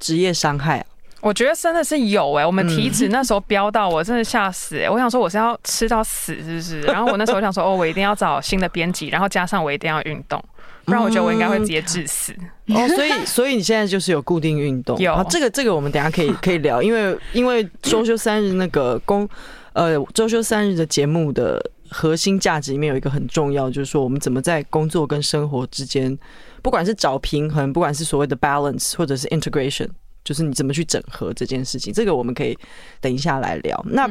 [0.00, 0.86] 职业伤害啊？
[1.20, 4.90] 我觉得真的是有哎、欸，我们体脂那时候飙到我真的吓死哎、欸！
[4.90, 6.80] 我想说我是要吃到死是不是？
[6.92, 10.42] 然后我那时候想说哦，我一定要找新的编辑，然后加上我一定要运动，
[10.84, 12.34] 不然我觉得我应该会直接致死。
[12.66, 19.28] 嗯、哦，所以 所以你现在就是有固定运动，有这个这个我们等下可以可以聊，因为因为周休三日那个公
[19.74, 21.70] 呃周休三日的节目的。
[21.96, 26.18] 核心价值里面有一个很重要，就是说我们怎么在工作跟生活之间，
[26.60, 29.88] 不管是找平衡，不管是所谓的 balance，或者是 integration，
[30.24, 31.92] 就是你怎么去整合这件事情。
[31.92, 32.58] 这个我们可以
[33.00, 33.80] 等一下来聊。
[33.88, 34.10] 那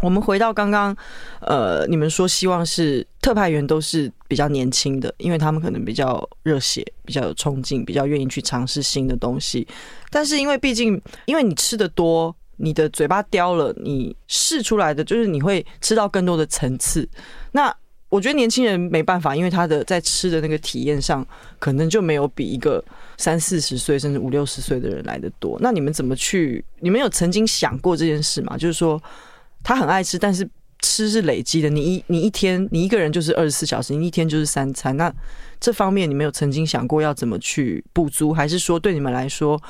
[0.00, 0.96] 我们回到刚刚，
[1.40, 9.66] 呃，你们说希望是特派员都是比较年轻的，因为他们可能比较热血，比较有冲劲，比较愿意去尝试新的东西。
[10.10, 17.08] 但是因为毕竟，因为你吃的多，你的嘴巴刁了，你试出来的就是你会吃到更多的层次。
[17.52, 17.74] 那
[18.08, 21.26] 我觉得年轻人没办法，因为他的在吃的那个体验上，
[21.58, 22.84] 可能就没有比一个
[23.16, 25.58] 三四十岁甚至五六十岁的人来得多。
[25.60, 26.64] 那你们怎么去？
[26.80, 28.56] 你们有曾经想过这件事吗？
[28.56, 29.02] 就是说。
[29.62, 30.48] 他很爱吃，但是
[30.80, 31.68] 吃是累积的。
[31.68, 34.96] 你一你一天，你一个人就是二十四小时，你一天就是三餐。
[34.96, 35.12] 那
[35.60, 39.62] 这方面你没有曾经想过要怎么去补足，还是说对你们来说，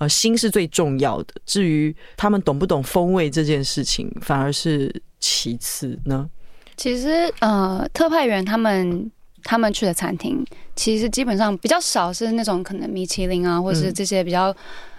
[0.00, 1.34] 呃，心是最重要的？
[1.46, 6.28] 至于他们懂不懂风味这件事情，反而是其次呢？
[6.76, 9.10] 其实，呃，特派员他们
[9.44, 14.54] 他们去的餐厅，其实基本上比较少是那种可能米其林啊，或者是这些比较。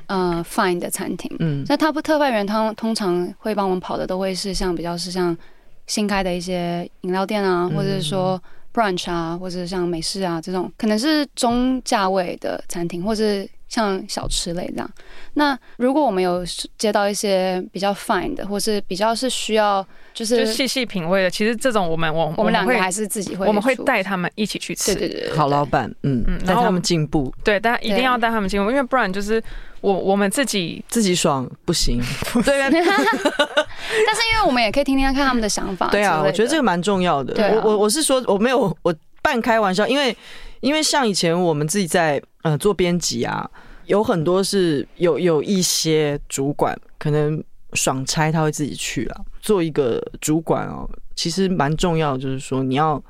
[0.07, 5.37] 呃，fine 的餐厅，嗯，那他不特派员，他通常会帮我们跑的，都会是像比较是像
[5.87, 8.41] 新开的一些饮料店啊，或者是说
[8.73, 14.91] brunch 啊，或者是像美式啊这种，可能是中价位的餐厅，或是像小吃类这样。
[15.35, 16.43] 那如果我们有
[16.77, 29.41] 接到一些比较 fine 的，或是比较是需要就是细细品味的，其实这种我们我我们两个还是自己会，我们会带他们一起去吃，对对对，好老板，嗯嗯，带他们进步，对，大家一定要带他们进步，因为不然就是。
[29.81, 31.99] 我我们自己自己爽不行，
[32.45, 32.69] 对啊。
[32.69, 35.87] 但是因为我们也可以听听看他们的想法。
[35.87, 37.33] 对啊，我觉得这个蛮重要的。
[37.55, 40.15] 我我我是说我没有我半开玩笑，因为
[40.59, 43.49] 因为像以前我们自己在呃做编辑啊，
[43.85, 49.25] 有很多是有有一些主管可能爽差他会自己去了。
[49.41, 53.01] 做一个主管哦，其实蛮重要的，就是说你要。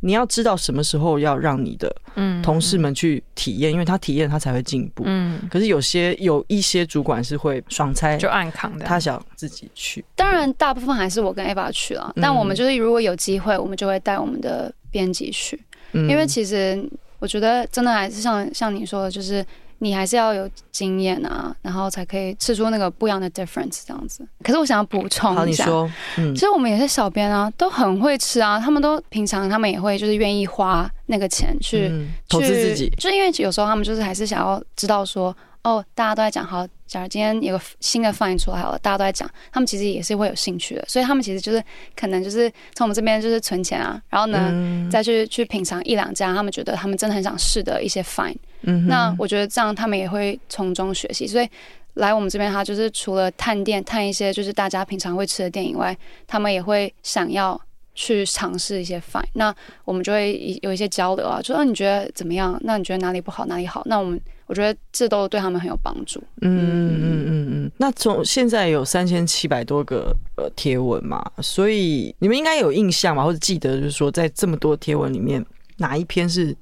[0.00, 1.92] 你要知道什么时候要让你的
[2.40, 5.02] 同事们去体验，因为他体验他才会进步。
[5.04, 10.04] 嗯，可是有些有一些主管是会爽差就暗扛的，他想自己去。
[10.14, 16.88] 当然，大部分还是我跟 Eva 去了，但我们就是如果有机会，我们就会带我们的编辑去，因为其实
[17.18, 19.44] 我觉得真的还是像像你说的，就是。
[19.80, 24.26] 你还是要有经验啊，然后才可以吃出那个不一样的 difference 这样子。
[24.42, 25.68] 可是我想要补充一下，
[26.16, 28.58] 嗯，其实我们有些小编啊，都很会吃啊。
[28.58, 36.66] 他们都平常他们也会就是愿意花那个钱去、嗯、投资自己，就因为有时候他们就是还是想要知道说，哦，大家都在讲好。
[36.88, 41.62] 假如今天有个新的 fine 出来好了，大家都在讲，他们其实也是会有兴趣的，所以他们其实就是
[41.94, 48.34] 可能就是从我们这边就是存钱啊，然后呢、嗯、再去去品尝一两家他们觉得他们真的很想试的一些 fine。
[48.62, 51.48] 嗯，那我觉得这样他们也会从中学习，所以
[51.94, 55.96] 来我们这边，他就是除了探店探一些就是大家平常会吃的店以外，
[56.26, 57.60] 他们也会想要
[57.94, 59.22] 去尝试一些 fine。
[59.34, 62.58] 那我们就会有一些交流啊，就说你觉得怎么样？
[62.64, 63.82] 那你觉得哪里不好，哪里好？
[63.84, 64.18] 那我们。
[64.48, 66.20] 我觉得这都对他们很有帮助。
[66.40, 67.72] 嗯嗯嗯嗯。
[67.76, 75.44] 那从现在有三千七百多个呃贴文嘛，所以你们应该有印象嘛，或者记得就是说，在这么多贴文里面，
[75.76, 76.56] 哪一篇是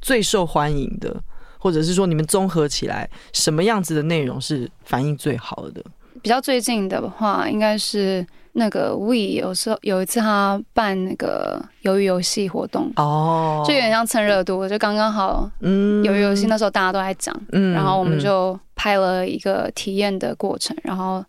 [0.00, 1.22] 最受欢迎的，
[1.58, 5.84] 或者是说你们综合起来，什么样子的内容是反应最好的？
[6.18, 8.26] 比较最近的话，应该是。
[8.52, 15.48] 那个 We 有时候有一次他办那个鱿鱼游戏活动哦，就有点像蹭热度，就刚刚好。
[15.60, 21.24] 嗯，鱿鱼游戏那时候大家都在讲，嗯，然后我们就拍了一个体验的过程，然后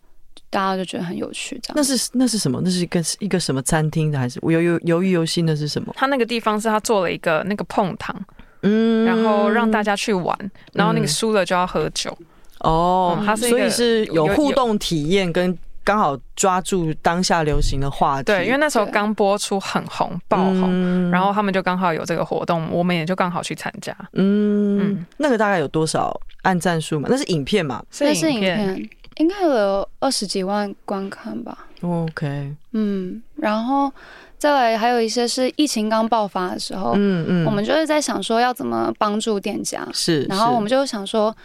[0.50, 1.60] 大家就觉得很有趣。
[1.62, 2.60] 这样，那是那是什么？
[2.64, 4.18] 那是一个一个什么餐厅的？
[4.18, 5.44] 还是鱿鱿鱿鱼游戏？
[5.44, 5.94] 那是什么？
[5.96, 8.16] 他那个地方是他做了一个那个碰糖，
[8.64, 10.36] 嗯，然后让大家去玩，
[10.74, 12.18] 然后那个输了就要喝酒。
[12.60, 15.58] 哦，他是所以是有互动体验跟。
[15.82, 23.96] 刚好抓住当下流行的话题，对，因为那时候刚播出很红爆红，嗯、然后他们就刚好有这个活动，我们也就刚好去参加。
[24.14, 27.08] 嗯，嗯那个大概有多少按赞数嘛？
[27.10, 27.84] 那是影片嘛？
[28.02, 31.58] 那是影片，应该有二十几万观看吧。
[31.82, 33.92] OK，嗯，然后
[34.38, 41.36] 再来还有一些是疫情刚爆发的时候，嗯嗯，我们就是在想说要怎么帮助店家，是，然后我们就想说，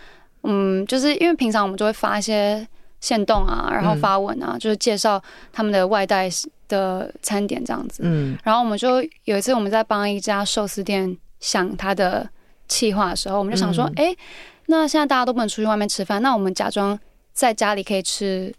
[0.45, 2.67] 嗯，就是因为平常我们就会发一些。
[3.01, 6.27] 线动啊，然后发文啊，嗯、就是介绍他们的外带
[6.69, 8.01] 的餐点这样子。
[8.03, 12.27] 嗯，然后我们就有一次我们在帮一家寿司店想他的
[12.67, 14.17] 企划的时候，我们就想说，哎、嗯，
[14.69, 16.99] 那现在大家都不能出去外面吃饭，那我们假装
[17.35, 18.51] 在家里可以吃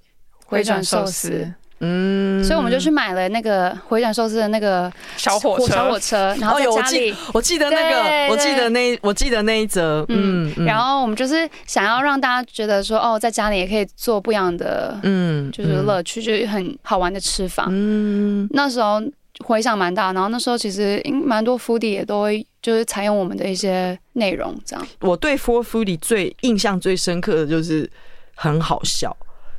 [0.46, 1.52] 回转寿司。
[1.80, 17.68] 嗯，所以我们就去买了那个回转寿司的那个小火车，小火车，然后在家里，哦、我记得那个，我记得那，我记得那一则，嗯，嗯，然后我们就是想要让大家觉得说，哦，在家里也可以做不一样的，嗯，就是乐趣，就是很好玩的吃法。
[17.70, 19.02] 嗯，那时候
[19.44, 24.88] 回响蛮大，然后那时候其实蛮多 foodie 也都会就是采用我们的一些内容，这样。
[25.02, 27.90] 我对 For Foodie 最印象最深刻的就是
[28.34, 29.16] 很好笑。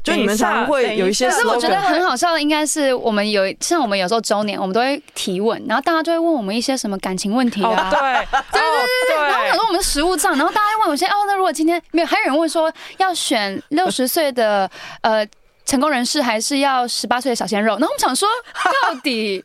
[0.07, 7.99] 就你们常常会有一些，可是我觉得很好笑的，应该是我们有像我们有时候周年，我们都会提问，然后大家就会问我们一些什么感情问题啊， 对，
[8.53, 15.27] 对对对对，然后很多我们的实务账，然后大家会问我些哦，那如果今天没有，还有人问说要选六十 岁的呃
[15.65, 17.73] 成功人士，还是要十八岁的小鲜肉？
[17.79, 18.29] 然后我们想说，
[18.83, 19.45] 到底。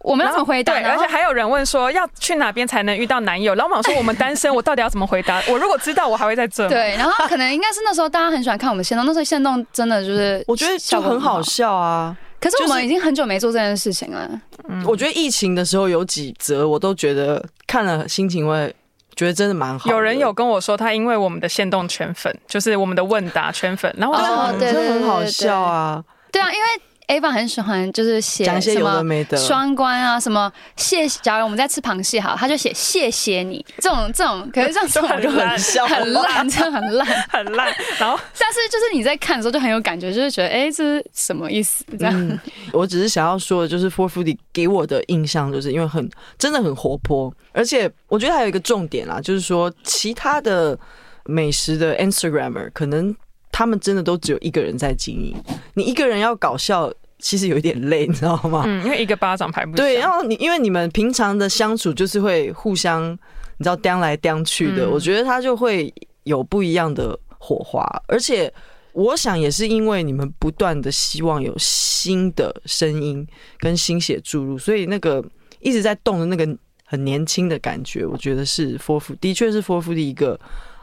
[0.00, 0.72] 我们要怎么回答？
[0.74, 3.54] 对，而且还有人问说要去哪边才能遇到男友？
[3.56, 5.42] 老板说我们单身，我到底要怎么回答？
[5.50, 6.68] 我如果知道，我还会在这。
[6.68, 12.16] 对，然后可能应该是那时候大家很喜欢看我们限动，那时候限动真的就是我觉得就很好笑啊。
[12.40, 14.40] 可是我们已经很久没做这件事情了。
[14.68, 18.72] 嗯，我觉得疫情的时候有几则我都觉得看了心情会
[19.16, 19.90] 觉得真的蛮好。
[19.90, 26.04] 有人有跟我说他因为我们的限动圈粉，就是我们的问答圈粉，然后我觉得真的很好笑啊。
[26.30, 26.68] 对啊，因为。
[27.08, 29.02] Ava 很喜欢，就是写什么
[29.36, 31.08] 双关啊，什么谢。
[31.08, 33.64] 假如我们在吃螃蟹，好，他就写谢谢你。
[33.78, 37.74] 这种这种，可是这样子 很烂，很烂，真的很烂， 很烂。
[37.98, 41.82] 然后，但是就是你在看的时候就很有感觉，就是觉得，哎、欸，这是什么意思？
[41.98, 42.38] 这样、嗯。
[42.72, 46.06] 我只是想要说的，就是 Four Foodie 给我的印象，就是因为很
[46.38, 50.78] 真的很活泼，而且我觉得还有一个重点啦，就是说其他的
[51.24, 53.16] 美食的 Instagrammer 可能。
[53.50, 55.34] 他们真的都只有一个人在经营，
[55.74, 58.62] 你一个人要搞笑，其实有一点累，你知道吗？
[58.66, 59.76] 嗯，因为一个巴掌拍不响。
[59.76, 67.84] 对，然后你因为你们平常的相处就是会互相，你知道叼来叼去的，我觉得他就会有不一样的火花。
[68.06, 68.52] 而且
[68.92, 73.26] 我想也是因为你们不断的希望有新的声音
[73.58, 75.24] 跟新血注入，所以那个
[75.58, 76.46] 一直在动的那个
[76.84, 80.38] 很年轻的感觉，我觉得是 Four Food，的确是 Four Food 的一个。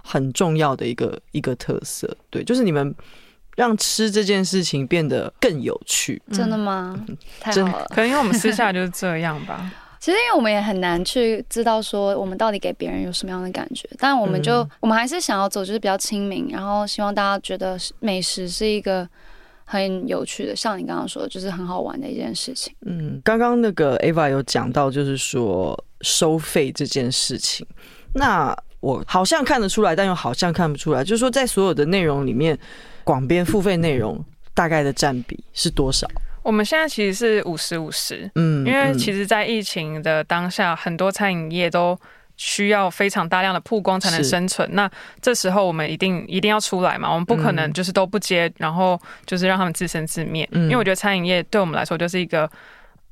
[0.07, 2.93] 很重要的一个一个特色，对，就是你们
[3.55, 6.21] 让吃这件事情变得更有趣。
[6.31, 6.93] 真的吗？
[7.07, 9.71] 嗯、太好了，可能因为我们私下就是这样吧。
[9.99, 19.09] 其实因为我们也很难去知道说我们到底给别人有什么样的感觉，但我们就、嗯、我们还是想要走就是比较亲民，然后希望大家觉得美食是一个
[19.63, 22.71] 很有趣的，像你刚刚说的，就是很好玩的一件事情。
[22.85, 27.65] 嗯，刚刚那个 Ava 有讲到，就是说收费这件事情，
[28.13, 28.55] 那。
[28.85, 31.03] 我好像看得出来，但又好像看不出来。
[31.03, 32.55] 就是说，在所有的内容里面，
[33.03, 36.07] 广编付费内容大概的占比是多少？
[36.43, 41.99] 我们现在其实是五十五十，嗯，因为其实，在疫情的当下，很多餐饮业都
[42.37, 44.69] 需要非常大量的曝光才能生存。
[44.73, 44.87] 那
[45.19, 50.47] 这时候，我们一定一定要出来嘛，我们不可能就是都不接，然后就是让他们自生自灭。
[50.51, 52.47] 因为我觉得餐饮业对我们来说就是一个。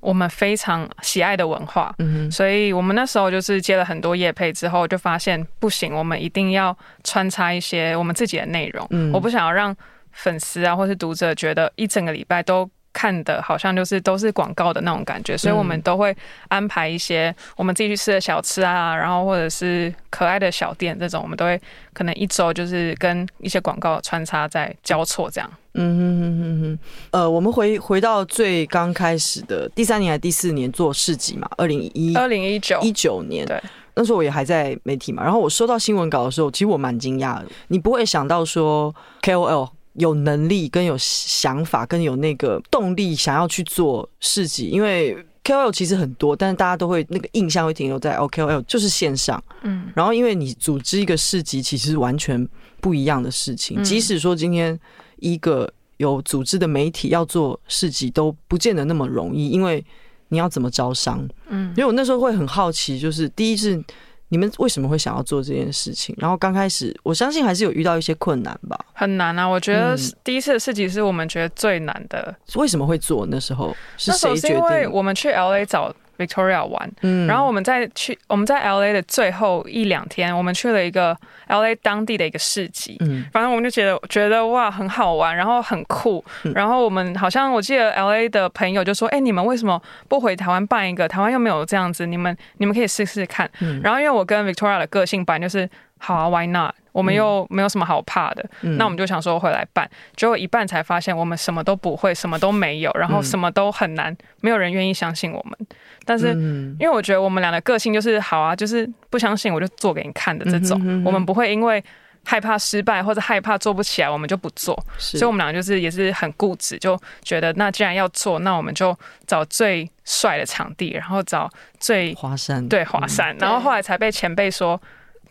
[0.03, 8.85] 我们非常喜爱的文化，嗯，所以我们那时候就是接了很多业配之后，就发现不行，我们一定要穿插一些我们自己的内容。
[8.89, 9.75] 嗯，我不想要让
[10.11, 16.15] 粉丝啊或是读者觉得一整个礼拜都看的好像就是都是广告的那种感觉，所以我们都会
[16.47, 21.59] 安排一些我们自己去吃的小吃啊，然后或者是可爱的小店这种，我们都会
[21.91, 25.49] 可能一周就是跟一些广告穿插在交错这样。
[25.75, 26.79] 嗯哼哼哼哼，
[27.09, 31.49] 呃，我们回回到最刚开始的第三年还是第四年做市集嘛？
[31.57, 33.59] 二零一二零一九一九年，对，
[33.95, 35.23] 那时候我也还在媒体嘛。
[35.23, 37.47] 然后我收到新闻稿的时候，其实我蛮惊讶的。
[37.69, 49.91] 你不会想到说 KOL 有能力跟有想法跟有那个动力想要去做市集，因为 KOL 其实很多，但是大家都会那个印象会停留在 OKOL 就是线上，嗯。
[49.95, 52.47] 然后因为你组织一个市集，其实是完全
[52.79, 54.79] 不一样的事情，即使说今天。
[55.19, 59.81] 一个有组织的媒体要做市集都不见得那么容易，因为
[60.27, 61.25] 你要怎么招商？
[61.47, 63.81] 嗯，因为我那时候会很好奇，就是第一是
[64.29, 66.15] 你们为什么会想要做这件事情？
[66.17, 68.77] 然后刚开始我相信还是有遇到一些困难吧。
[68.93, 72.35] 很难啊，我觉得第一次的事情是我们觉得最难的。
[72.55, 73.27] 为什么会做？
[73.29, 74.57] 那时候是谁决定？
[74.57, 75.93] 因为我们去 LA 找。
[76.25, 86.23] Victoria 玩，嗯，然后我们在去我们在 LA 的最后一两天，我们去了一个 LA 当地的一个市集，嗯，反正我们就觉得觉得哇很好玩，然后很酷，
[86.55, 91.07] 然后我们好像我记得 LA 的朋友就说，哎，你们为什么不回台湾办一个？
[91.07, 93.49] 台湾又没有这样子，你们你们可以试试看。
[93.81, 95.69] 然后因为我跟 Victoria 的个性版就是
[96.03, 96.75] 好啊，Why not？
[96.91, 105.67] 我们又没有什么好怕的，嗯、那我们就想说回来办，结果一办才发现我们什么都不会，什么都没有，然后什么都很难，没有人愿意相信我们。
[106.05, 106.33] 但是
[106.77, 111.83] 因为我觉得我们俩的个性就是好啊，就是不相信我就做给你看的这种，我们不会因为
[112.25, 114.77] 害怕失败或者害怕做不起来我们就不做。
[114.99, 124.79] 所以我们俩就是也是很固执，就觉得那既然要做，那我们就找最帅的场地，然后找最华山，对华山，然后后来才被前辈说。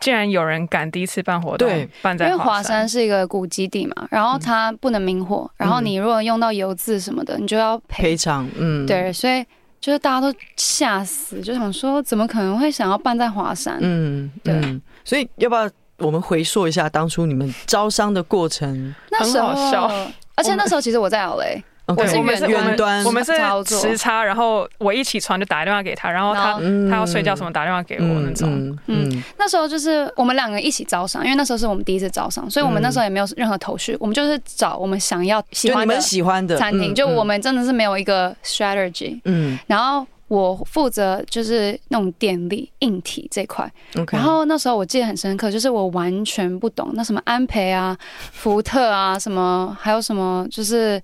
[0.03, 8.45] 既然有人敢第一次办活动，对，办在，因为华山是一个古基地嘛，然后它不能明火，嗯、然后你如果用到油渍什么的，你就要赔偿。
[8.57, 9.41] 嗯，对，所以
[9.79, 13.77] 就是大家都吓死，就想说怎么可能会想要办在华山？
[13.79, 18.93] 嗯，对，所以要不要我们回溯一下当初你们招商的过程？
[19.09, 21.63] 那时候很好笑，而且那时候其实我在 LA。
[21.85, 23.33] 对，我们是远端，我们是
[23.65, 26.53] 时差，然后我一起床就打电话给他，然后他
[26.89, 28.49] 他要睡觉什么打电话给我那种。
[28.49, 28.79] 嗯，
[29.11, 39.19] 嗯，那时候就是我们两个一起招商，因为那时候是我们第一次招商，所以我们那时候也没有任何头绪，我们就是找我们想要喜欢的喜欢的餐厅，就我们真的是没有一个 strategy。
[39.25, 43.69] 嗯，然后我负责就是那种电力硬体这块，
[44.13, 47.97] 然后那时候我记得很深刻，就是我完全不懂那什么安培啊、
[48.31, 51.01] 福特啊什么，还有什么就是。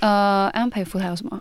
[0.00, 1.40] 呃，安培福还有什么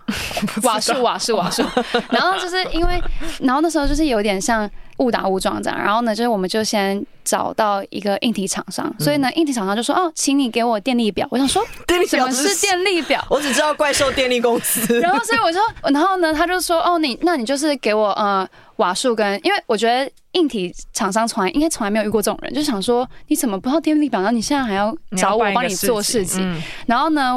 [0.63, 1.63] 瓦数瓦数瓦数，
[2.11, 3.01] 然后就是因为，
[3.39, 11.25] 然后那时候就是有点像误打误撞这样，然后呢，就是我们就先找到一个硬体厂商，所以呢，硬体厂商就说哦，请你给我电力表。
[11.31, 14.81] 我想说，电力表是电力表，我只知道怪兽电力公司。
[14.99, 15.59] 然后所以我就，
[15.93, 18.45] 然后呢，他就说哦，你那你就是给我呃
[18.75, 27.35] 瓦数跟，因为我觉得硬体厂商从来应该从来没有遇过这种人，就想说你怎么不知道电力表，然后你现在还要找我帮你做事情，然后呢？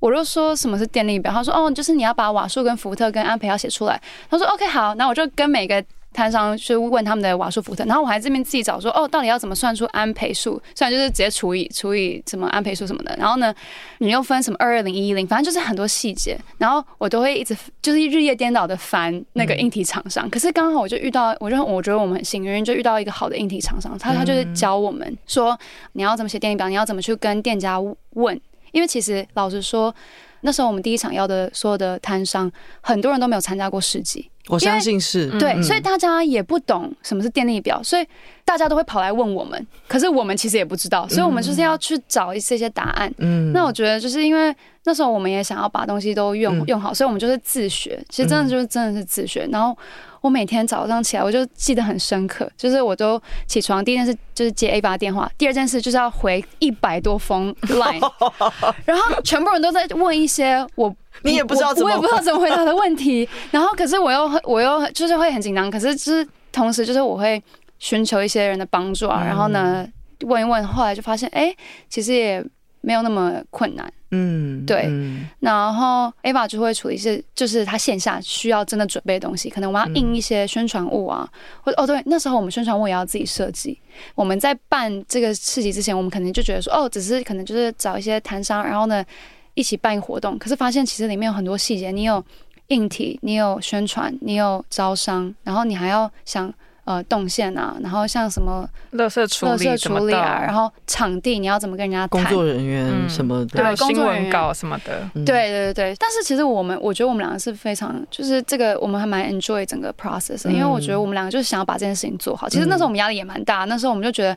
[0.00, 4.00] 我就说什么是电力表，他说哦，就是你要把瓦数跟福特跟安培要写出来。
[4.30, 10.60] 他说 OK 好，那我就跟每个摊商去问他们的瓦数福特，然后我还这边自己找说哦，到底要怎么算出安培数？
[10.74, 13.54] 虽然就是直接除以除以什么安培数什么的，然后呢，
[13.98, 20.28] 你又分什么二二零一一零，反正就是很多细节，然后我都会一直就是日夜颠倒的烦那个硬体厂商。
[20.30, 25.58] 可是刚好我就遇到，我就我觉得我们很幸运，就遇到一个好的硬体厂商，他他就是教我们说
[25.92, 27.78] 你要怎么写电力表，你要怎么去跟店家
[28.14, 28.40] 问。
[28.72, 29.94] 因为其实老实说，
[30.42, 32.50] 那时候我们第一场要的所有的摊商，
[32.80, 34.30] 很多人都没有参加过市集。
[34.48, 38.06] 我相信是对，嗯、所以大家也不懂什么是电力表，所以
[38.46, 39.66] 大家都会跑来问我们。
[39.86, 43.12] 可是我们其实也不知道，所以我们就是要去找一些些答案。
[43.18, 44.54] 嗯，那我觉得就是因为
[44.84, 48.02] 那时候我们也想要把东西都用用好，所以我们就是自学。
[48.08, 49.76] 其实真的就是真的是自学，然后。
[50.20, 58.00] 我每天早上起来，我就记得很深刻，就是我都起床第一件事就是接 A 八电话，第二件事就是要回一百多封 Line，
[58.84, 67.42] 然后全部人都在问一些我你也不知道怎么，我也不知道怎么回答的问题，然后可是我又我又就是会很紧张，可是就是同时就是我会
[67.78, 69.86] 寻求一些人的帮助啊，然后呢
[70.22, 71.56] 问一问，后来就发现哎、欸，
[71.88, 72.44] 其实也
[72.88, 73.92] 没有那么困难。
[74.12, 83.78] 嗯，对，嗯、然后 Ava 就会处理一些，就是他线下需要真的准备的东西，可能我们要印一些宣传物啊，嗯、或者哦，对，那时候我们宣传物也要自己设计。
[84.14, 89.04] 我们在办这个市集之前，我们可能就觉得说，哦，只是可能就是找一些摊商，然后呢
[89.52, 90.38] 一起办一活动。
[90.38, 92.24] 可是发现其实里面有很多细节，你有
[92.68, 96.50] 硬体，你有宣传，你有招商，然后你还要想。
[96.88, 102.08] 呃，动线啊，然后像什么垃圾处理、处理啊，然后场地你要怎么跟人家谈？
[102.08, 105.96] 工作人员什么的，对，新闻稿什么的，对对对对。
[105.98, 112.48] 但是其实我们，我觉得我们两个是非常，就是这个我们还蛮 enjoy 整个 process，因为我觉得我们两个就是想要把这件事情做好。
[112.48, 114.34] 其实那时候我们压力也蛮大，那时候我们就觉得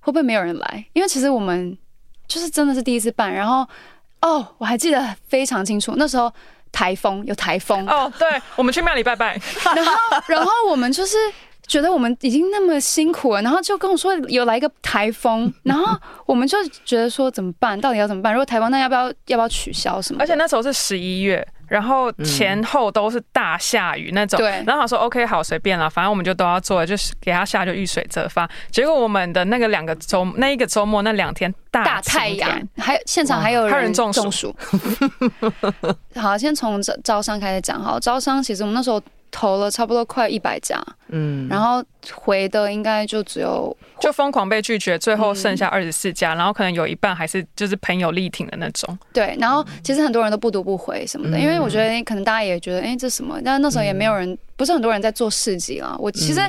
[0.00, 0.82] 会不会没有人来？
[0.94, 1.76] 因为其实我们
[2.26, 3.68] 就是真的是第一次办，然后
[4.22, 6.32] 哦，我还记得非常清楚，那时候
[6.72, 8.26] 台风有台风哦，对，
[8.56, 9.38] 我们去庙里拜拜，
[9.76, 9.92] 然后
[10.28, 11.18] 然后我们就是。
[11.70, 15.96] 觉得我们已经那么辛苦了，然后就跟我说有来一个台风， 然后
[16.26, 17.80] 我们就觉得说怎么办？
[17.80, 18.34] 到底要怎么办？
[18.34, 20.20] 如果台风，那要不要要不要取消什么？
[20.20, 24.36] 而且那时候是十一月，然后前后都是大下雨那种。
[24.36, 24.64] 对、嗯。
[24.66, 28.50] 然后他说 OK 好，随便啦，反正我们就都要做，就是给他下就遇水则发。
[28.72, 34.52] 结果我们的那个两个周那一个周末那两天大，大太阳，还有现场还有人中暑。
[36.20, 37.80] 好，先从招招商开始讲。
[37.80, 39.00] 好，招商其实我们那时候。
[39.32, 41.82] 投了差不多快一百家，嗯，然后
[42.12, 48.98] 回的应该就只有就疯狂被拒绝，最后剩下二十四家，嗯、然后可能有一半还是就是朋友力挺的那种。
[49.12, 53.40] 对，然后其实很多人都不读不回什么的，嗯、因为我觉得可能大家也觉得，哎，这什么？
[53.44, 55.96] 但是那时候也没有人，嗯、不是很多人在做市集啦。
[55.98, 56.40] 我其实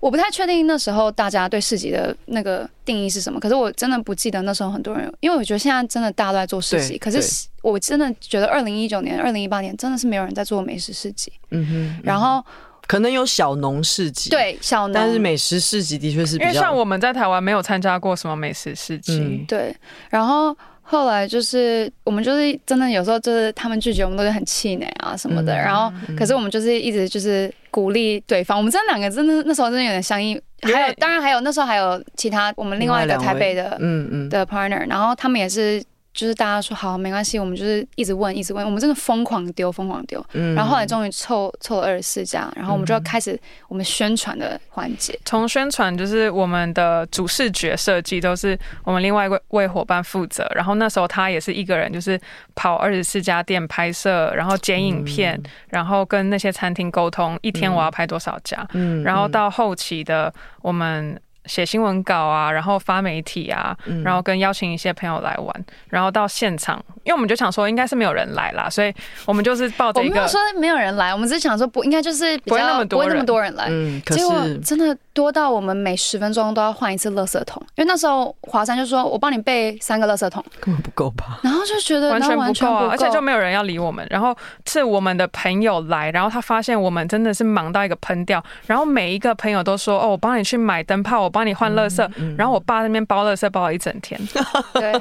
[0.00, 11.32] 我不太确定那时候大家对市集的那个定义是什么，可是我真的不记得那时候很多人，因为我觉得现在真的大家都在做市集，可是我真的觉得二零一九年、二零一八年真的是没有人在做美食市集。
[11.50, 12.44] 嗯哼，然后。
[12.86, 19.74] 可能有小农市集，对小农，但是美食市集的确是比较，因为像我们在台湾没有参加过什么美食市集，嗯、对。
[20.08, 35.82] 然后后来就是我们就是真的有时候就是他们拒绝我们都是很气馁啊什么的，嗯、然后可是我们就是一直就是鼓励对方，嗯、我们真的两个真的那时候真的有点相依，还有当然还有那时候还有其他我们另外一个台北的嗯嗯的 partner，然后他们也是。
[36.16, 43.38] 就是大家说好没关系，我们就是一直问一直问，我们真的疯狂丢疯狂丢，嗯、然后后来终于凑凑了二十四家，然后我们就要开始
[43.68, 45.16] 我们宣传的环节。
[45.26, 52.18] 从、嗯、宣传就是我们的主视觉设计都是我们另外一位位伙伴负责，然后那时候他也是一个人，就是
[52.54, 61.20] 跑二十四家店拍摄，然后剪影片，嗯、然后跟那些餐厅沟通，一天我要拍多少家，嗯，然后到后期的我们。
[61.46, 68.92] 写新闻稿啊，然后发媒体啊，然后跟邀请一些朋友来玩，然后到现场，因为我们就想说应该是没有人来啦，所以
[69.24, 74.34] 我们就是抱着一个我没有说没有人来，我们只是想说不应该就是不会那么多人，不会那么多人来，嗯，结果
[74.64, 84.36] 真的多到我们每十分钟都要换一次垃圾桶，因为那时候华山就说我帮你备三个垃圾桶，根本不够吧，然后就觉得完全不够啊，而且就没有人要理我们，然后
[84.66, 92.02] 是我们的朋友来，然后他发现我们真的是忙到一个喷掉，然后每一个朋友都说哦，我帮你去买灯泡，我帮你换垃圾。
[92.16, 94.18] 嗯然后我爸那边包垃圾包了一整天，
[94.74, 94.92] 对。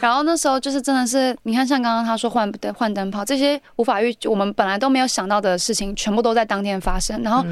[0.00, 7.22] 然后那时候就是真的是，你看像刚刚他说换灯换灯泡这些无法预，我们本来都没有想到的事情，全部都在当天发生。
[7.22, 7.44] 然后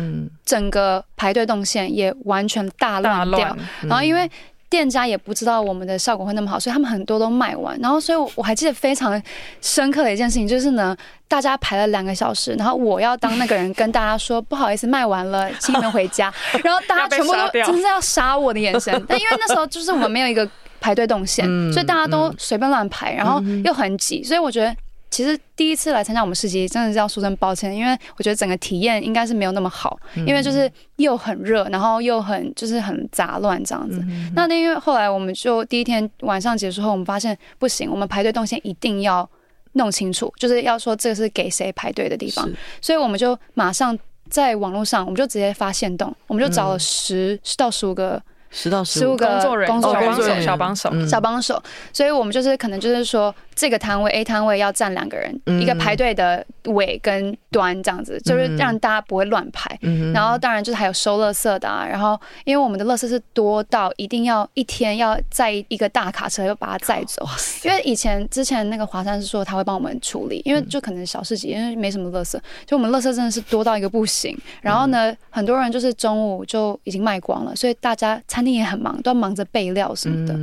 [0.45, 3.57] 整个排队动线也完全大乱掉。
[3.83, 4.31] 然后因为
[4.71, 7.79] 店家也不知道我们的效果会那么好，所以他们很多都卖完。
[7.81, 9.21] 然后所以我还记得非常
[9.61, 10.97] 深刻的一件事情就是呢。
[11.31, 16.33] 大家排了两个小时，然后我要当那个人跟大家说不好意思卖完了，请你们回家。
[16.65, 18.91] 然后大家全部都真是要杀我的眼神。
[19.07, 20.49] 但因为那时候就是我们没有一个
[20.81, 24.25] 排队动线，所以大家都随便乱排，然后又很挤。
[24.25, 24.75] 所以我觉得
[25.11, 34.05] 其实第一次来参加我们市集，真的是要说声抱歉，因为我觉得整个体验应该是没有那么好，因为就是又很热，然后又很就是很杂乱这样子。
[34.35, 39.29] 那那因为后来我们就第一天晚上结束后，我们发现不行，我们排队动线一定要。
[39.75, 42.51] 弄清楚，就是要说这个是给谁排队的地方，
[42.81, 43.97] 所以我们就马上
[44.29, 48.21] 在网络上，我们就直接发现动，我们就找了十十到十五个。
[48.51, 49.95] 十到十五个工作人员，工作
[50.27, 51.63] 人员，小帮手，小帮手。
[51.93, 59.77] 所以我们就是可能就是说，这个摊位 A 摊位要站两个人，一个排队的尾跟端这样子，就是让大家不会乱排。
[60.15, 61.85] 然后当然就是还有收垃圾的啊。
[61.85, 67.27] 然后因为我们的垃圾是多到一定要一天要载一个大卡车，要把它载走。
[67.65, 74.39] 因为以前之前那个华山是说他会帮我们处理，因为就可能小市集，因为没什么垃圾，就我们垃圾真的是多到一个不行。
[74.63, 78.23] 然后呢，很多人就是中午就已经卖光了，所以大家。
[78.29, 80.39] 餐厅也很忙，都要忙着备料什么的。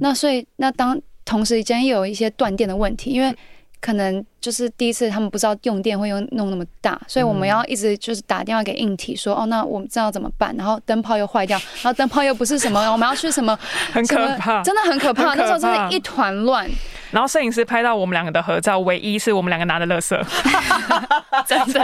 [0.00, 3.34] 那所以，那当同时间又有一些断电的问题，因为
[3.80, 10.54] 可能就是第一次他们不知道用电会用弄那么大，所以我们要一直就是打电话给硬体说，哦，那我们知道怎么办？
[10.58, 13.58] 然后灯泡又坏掉， 然后灯泡又不是什么，我们要去什么？
[13.92, 15.22] 很可怕，真的很可怕。
[15.22, 16.68] 可怕那时候真的一团乱。
[17.12, 20.18] 然后摄影师拍到我们两个的合照，唯一是我们两个拿的乐色，
[21.46, 21.78] 真的。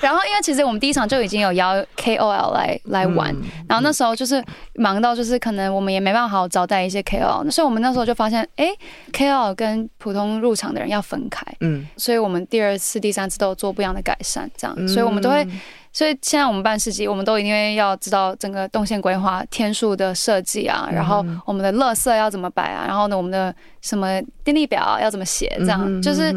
[0.00, 3.32] 然后因为其实我们第一场就已经有邀 KOL 来来玩，
[3.68, 4.44] 然后那时候就是
[4.74, 8.66] 忙到就是可能我们也没办法好好招待一些 KOL，所以我们那时候就发现，哎
[9.12, 15.46] ，KOL 跟普通入场的人要分开，嗯，所以我们第二次、第三次都有做不一样的改善，这样，所以我们都会。
[15.90, 26.32] 所以现在我们办市集，我们都一定要知道整个动线规划、天数的设计啊，然后我们的乐色要怎么摆啊，然后呢，我们的什么电力表要怎么写，这样就是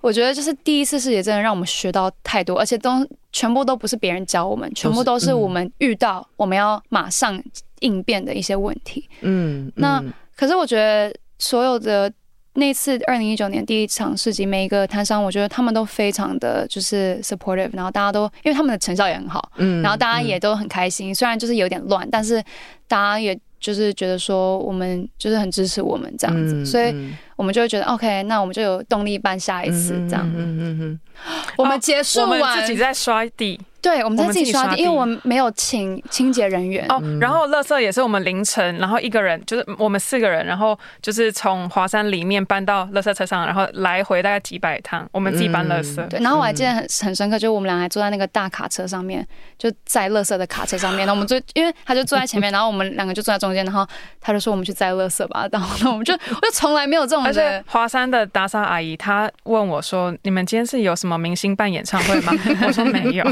[0.00, 2.90] 我觉得就是第一次市集真的让我们学到太多，而且都
[3.32, 7.40] 全部都不是别人教我们，全部都是我们遇到我们要马上
[7.80, 9.08] 应变的一些问题。
[9.20, 10.02] 嗯，那
[10.36, 12.12] 可是我觉得所有的。
[12.56, 22.42] 那次二零一九年第一场市集，每一个摊商，我觉得他们都非常的就是 supportive，然后大家都因为他们的成效也很好，嗯，然后大家也都很开心，虽然就是有点乱，但是
[22.88, 26.94] 大家也就是觉得说我们就是很支持我们这样子，所以
[27.36, 31.00] 我们就会觉得 OK，那我们就有动力办下一次这样，嗯嗯嗯，
[31.56, 33.60] 我们结束完自己在刷地。
[33.82, 37.00] 对，我们在自己刷地，因为我们没有请清洁人员哦。
[37.20, 46.04] 然后，垃圾也是我们凌晨，然后一个人就是我们四个人，然后就是从华山里面搬到垃圾车上，然后来回大概几百趟，我们自己搬垃圾。
[46.08, 49.24] 对，然后我还记得很很深刻，就是我们俩还坐在那个大卡车上面，
[49.56, 51.06] 就载垃圾的卡车上面。
[51.06, 53.86] 然后我们就因为他就坐在前面，然后我们两个就坐在中间，然后
[54.20, 55.46] 他就说我们去载垃圾吧。
[55.52, 57.25] 然后呢，我们就我就从来没有这种。
[57.26, 62.32] 而且华山的打扫阿姨她问我说：“你们今天是有什么明星办演唱会吗？”
[62.66, 63.24] 我说没有。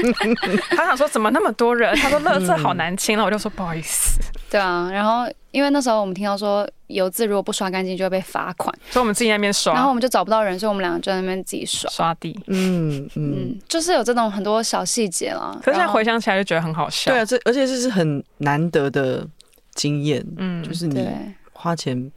[0.70, 1.94] 她想说怎么那么多人？
[1.96, 4.20] 她说乐色好难清了，我就说不好意思。
[4.50, 12.38] 对啊，然后因为那时候我们听到说油渍如果不刷干净就会被罚款，所以我们自己在那边刷，然后我们就找不到人，所以我们两个就在那边自己刷刷地。
[12.48, 15.58] 嗯嗯，就是有这种很多小细节了。
[15.64, 17.10] 可是现在回想起来就觉得很好笑。
[17.10, 19.26] 对啊，这而且这是很难得的
[19.74, 20.22] 经验。
[20.36, 21.08] 嗯，就是你
[21.54, 22.10] 花钱。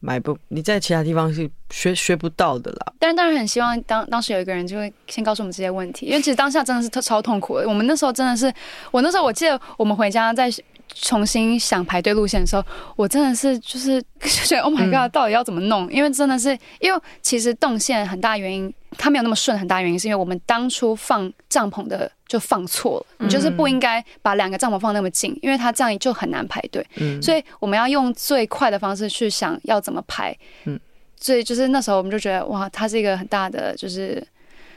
[0.00, 2.92] 买不，你在其他地方是学学不到的啦。
[2.98, 7.68] 但是当然很希望当当时有一个人就会先告诉我们这些问题，因为其实当下真的是特超痛苦的。
[7.68, 8.52] 我们那时候真的是，
[8.90, 10.50] 我那时候我记得我们回家在
[10.94, 15.90] 重新想排队路线的时候，我真的是就是就 觉得 Oh my God，到底要怎么弄？
[15.92, 18.72] 因为真的是，因为其实动线很大原因。
[18.98, 26.86] 它没有那么顺，很大原因是因为我们当初放帐篷的就放错了，你就是不应该把两个帐篷放那么近，因为它这样就很难排队。
[26.96, 30.36] 嗯，所以我们要用最快的方式去想要怎么排。
[30.64, 30.78] 嗯，
[31.20, 34.24] 所以就是那时候我们就觉得哇，它是一个很大的就是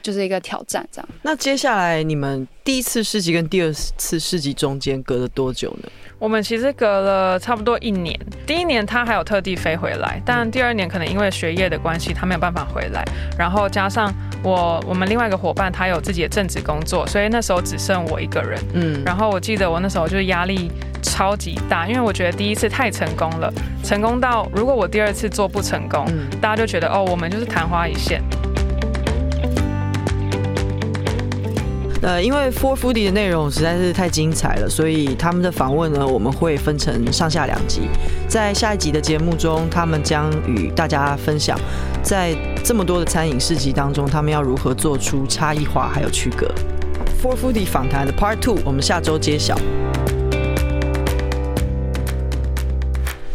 [0.01, 1.09] 就是一个挑战这样。
[1.21, 5.89] 那接下来你们第一次市集跟第二次市集中间隔了多久呢？
[6.17, 8.19] 我们其实隔了差不多一年。
[8.45, 13.05] 第一年他还有特地飞回来，但第二年可能因为学业的关系，他没有办法回来。
[13.37, 18.59] 然后加上我我们另外一个伙伴，他有自己的正职工作，所以那时候只剩我一个人。
[18.73, 19.01] 嗯。
[19.05, 20.69] 然后我记得我那时候就是压力
[21.01, 23.49] 超级大，因为我觉得第一次太成功了，
[23.81, 26.05] 成功到如果我第二次做不成功，
[26.41, 28.21] 大家就觉得哦，我们就是昙花一现。
[32.01, 37.81] 呃，因为 Four Foodie 的内容实在是太精彩了，所以他们的访问呢，我们会分成上下两集。
[38.25, 41.59] 在下一集的节目中，他们将与大家分享，
[42.01, 42.33] 在
[42.63, 46.47] 这么多的餐饮市集当中，他们要如何做出差异化还有区隔。
[47.21, 49.59] Four Foodie 访谈的 Part Two，我们下周揭晓。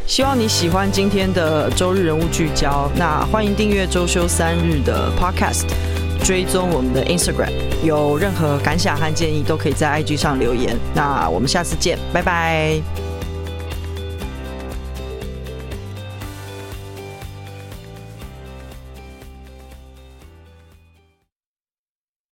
[0.07, 5.94] 希望你喜欢今天的周日人物聚焦，那欢迎订阅周休三日的 Podcast。
[6.25, 7.53] 追踪我们的 Instagram，
[7.85, 10.75] 有任何感想和建议都可以在 IG 上留言。
[10.95, 13.04] 那我们下次见，拜拜。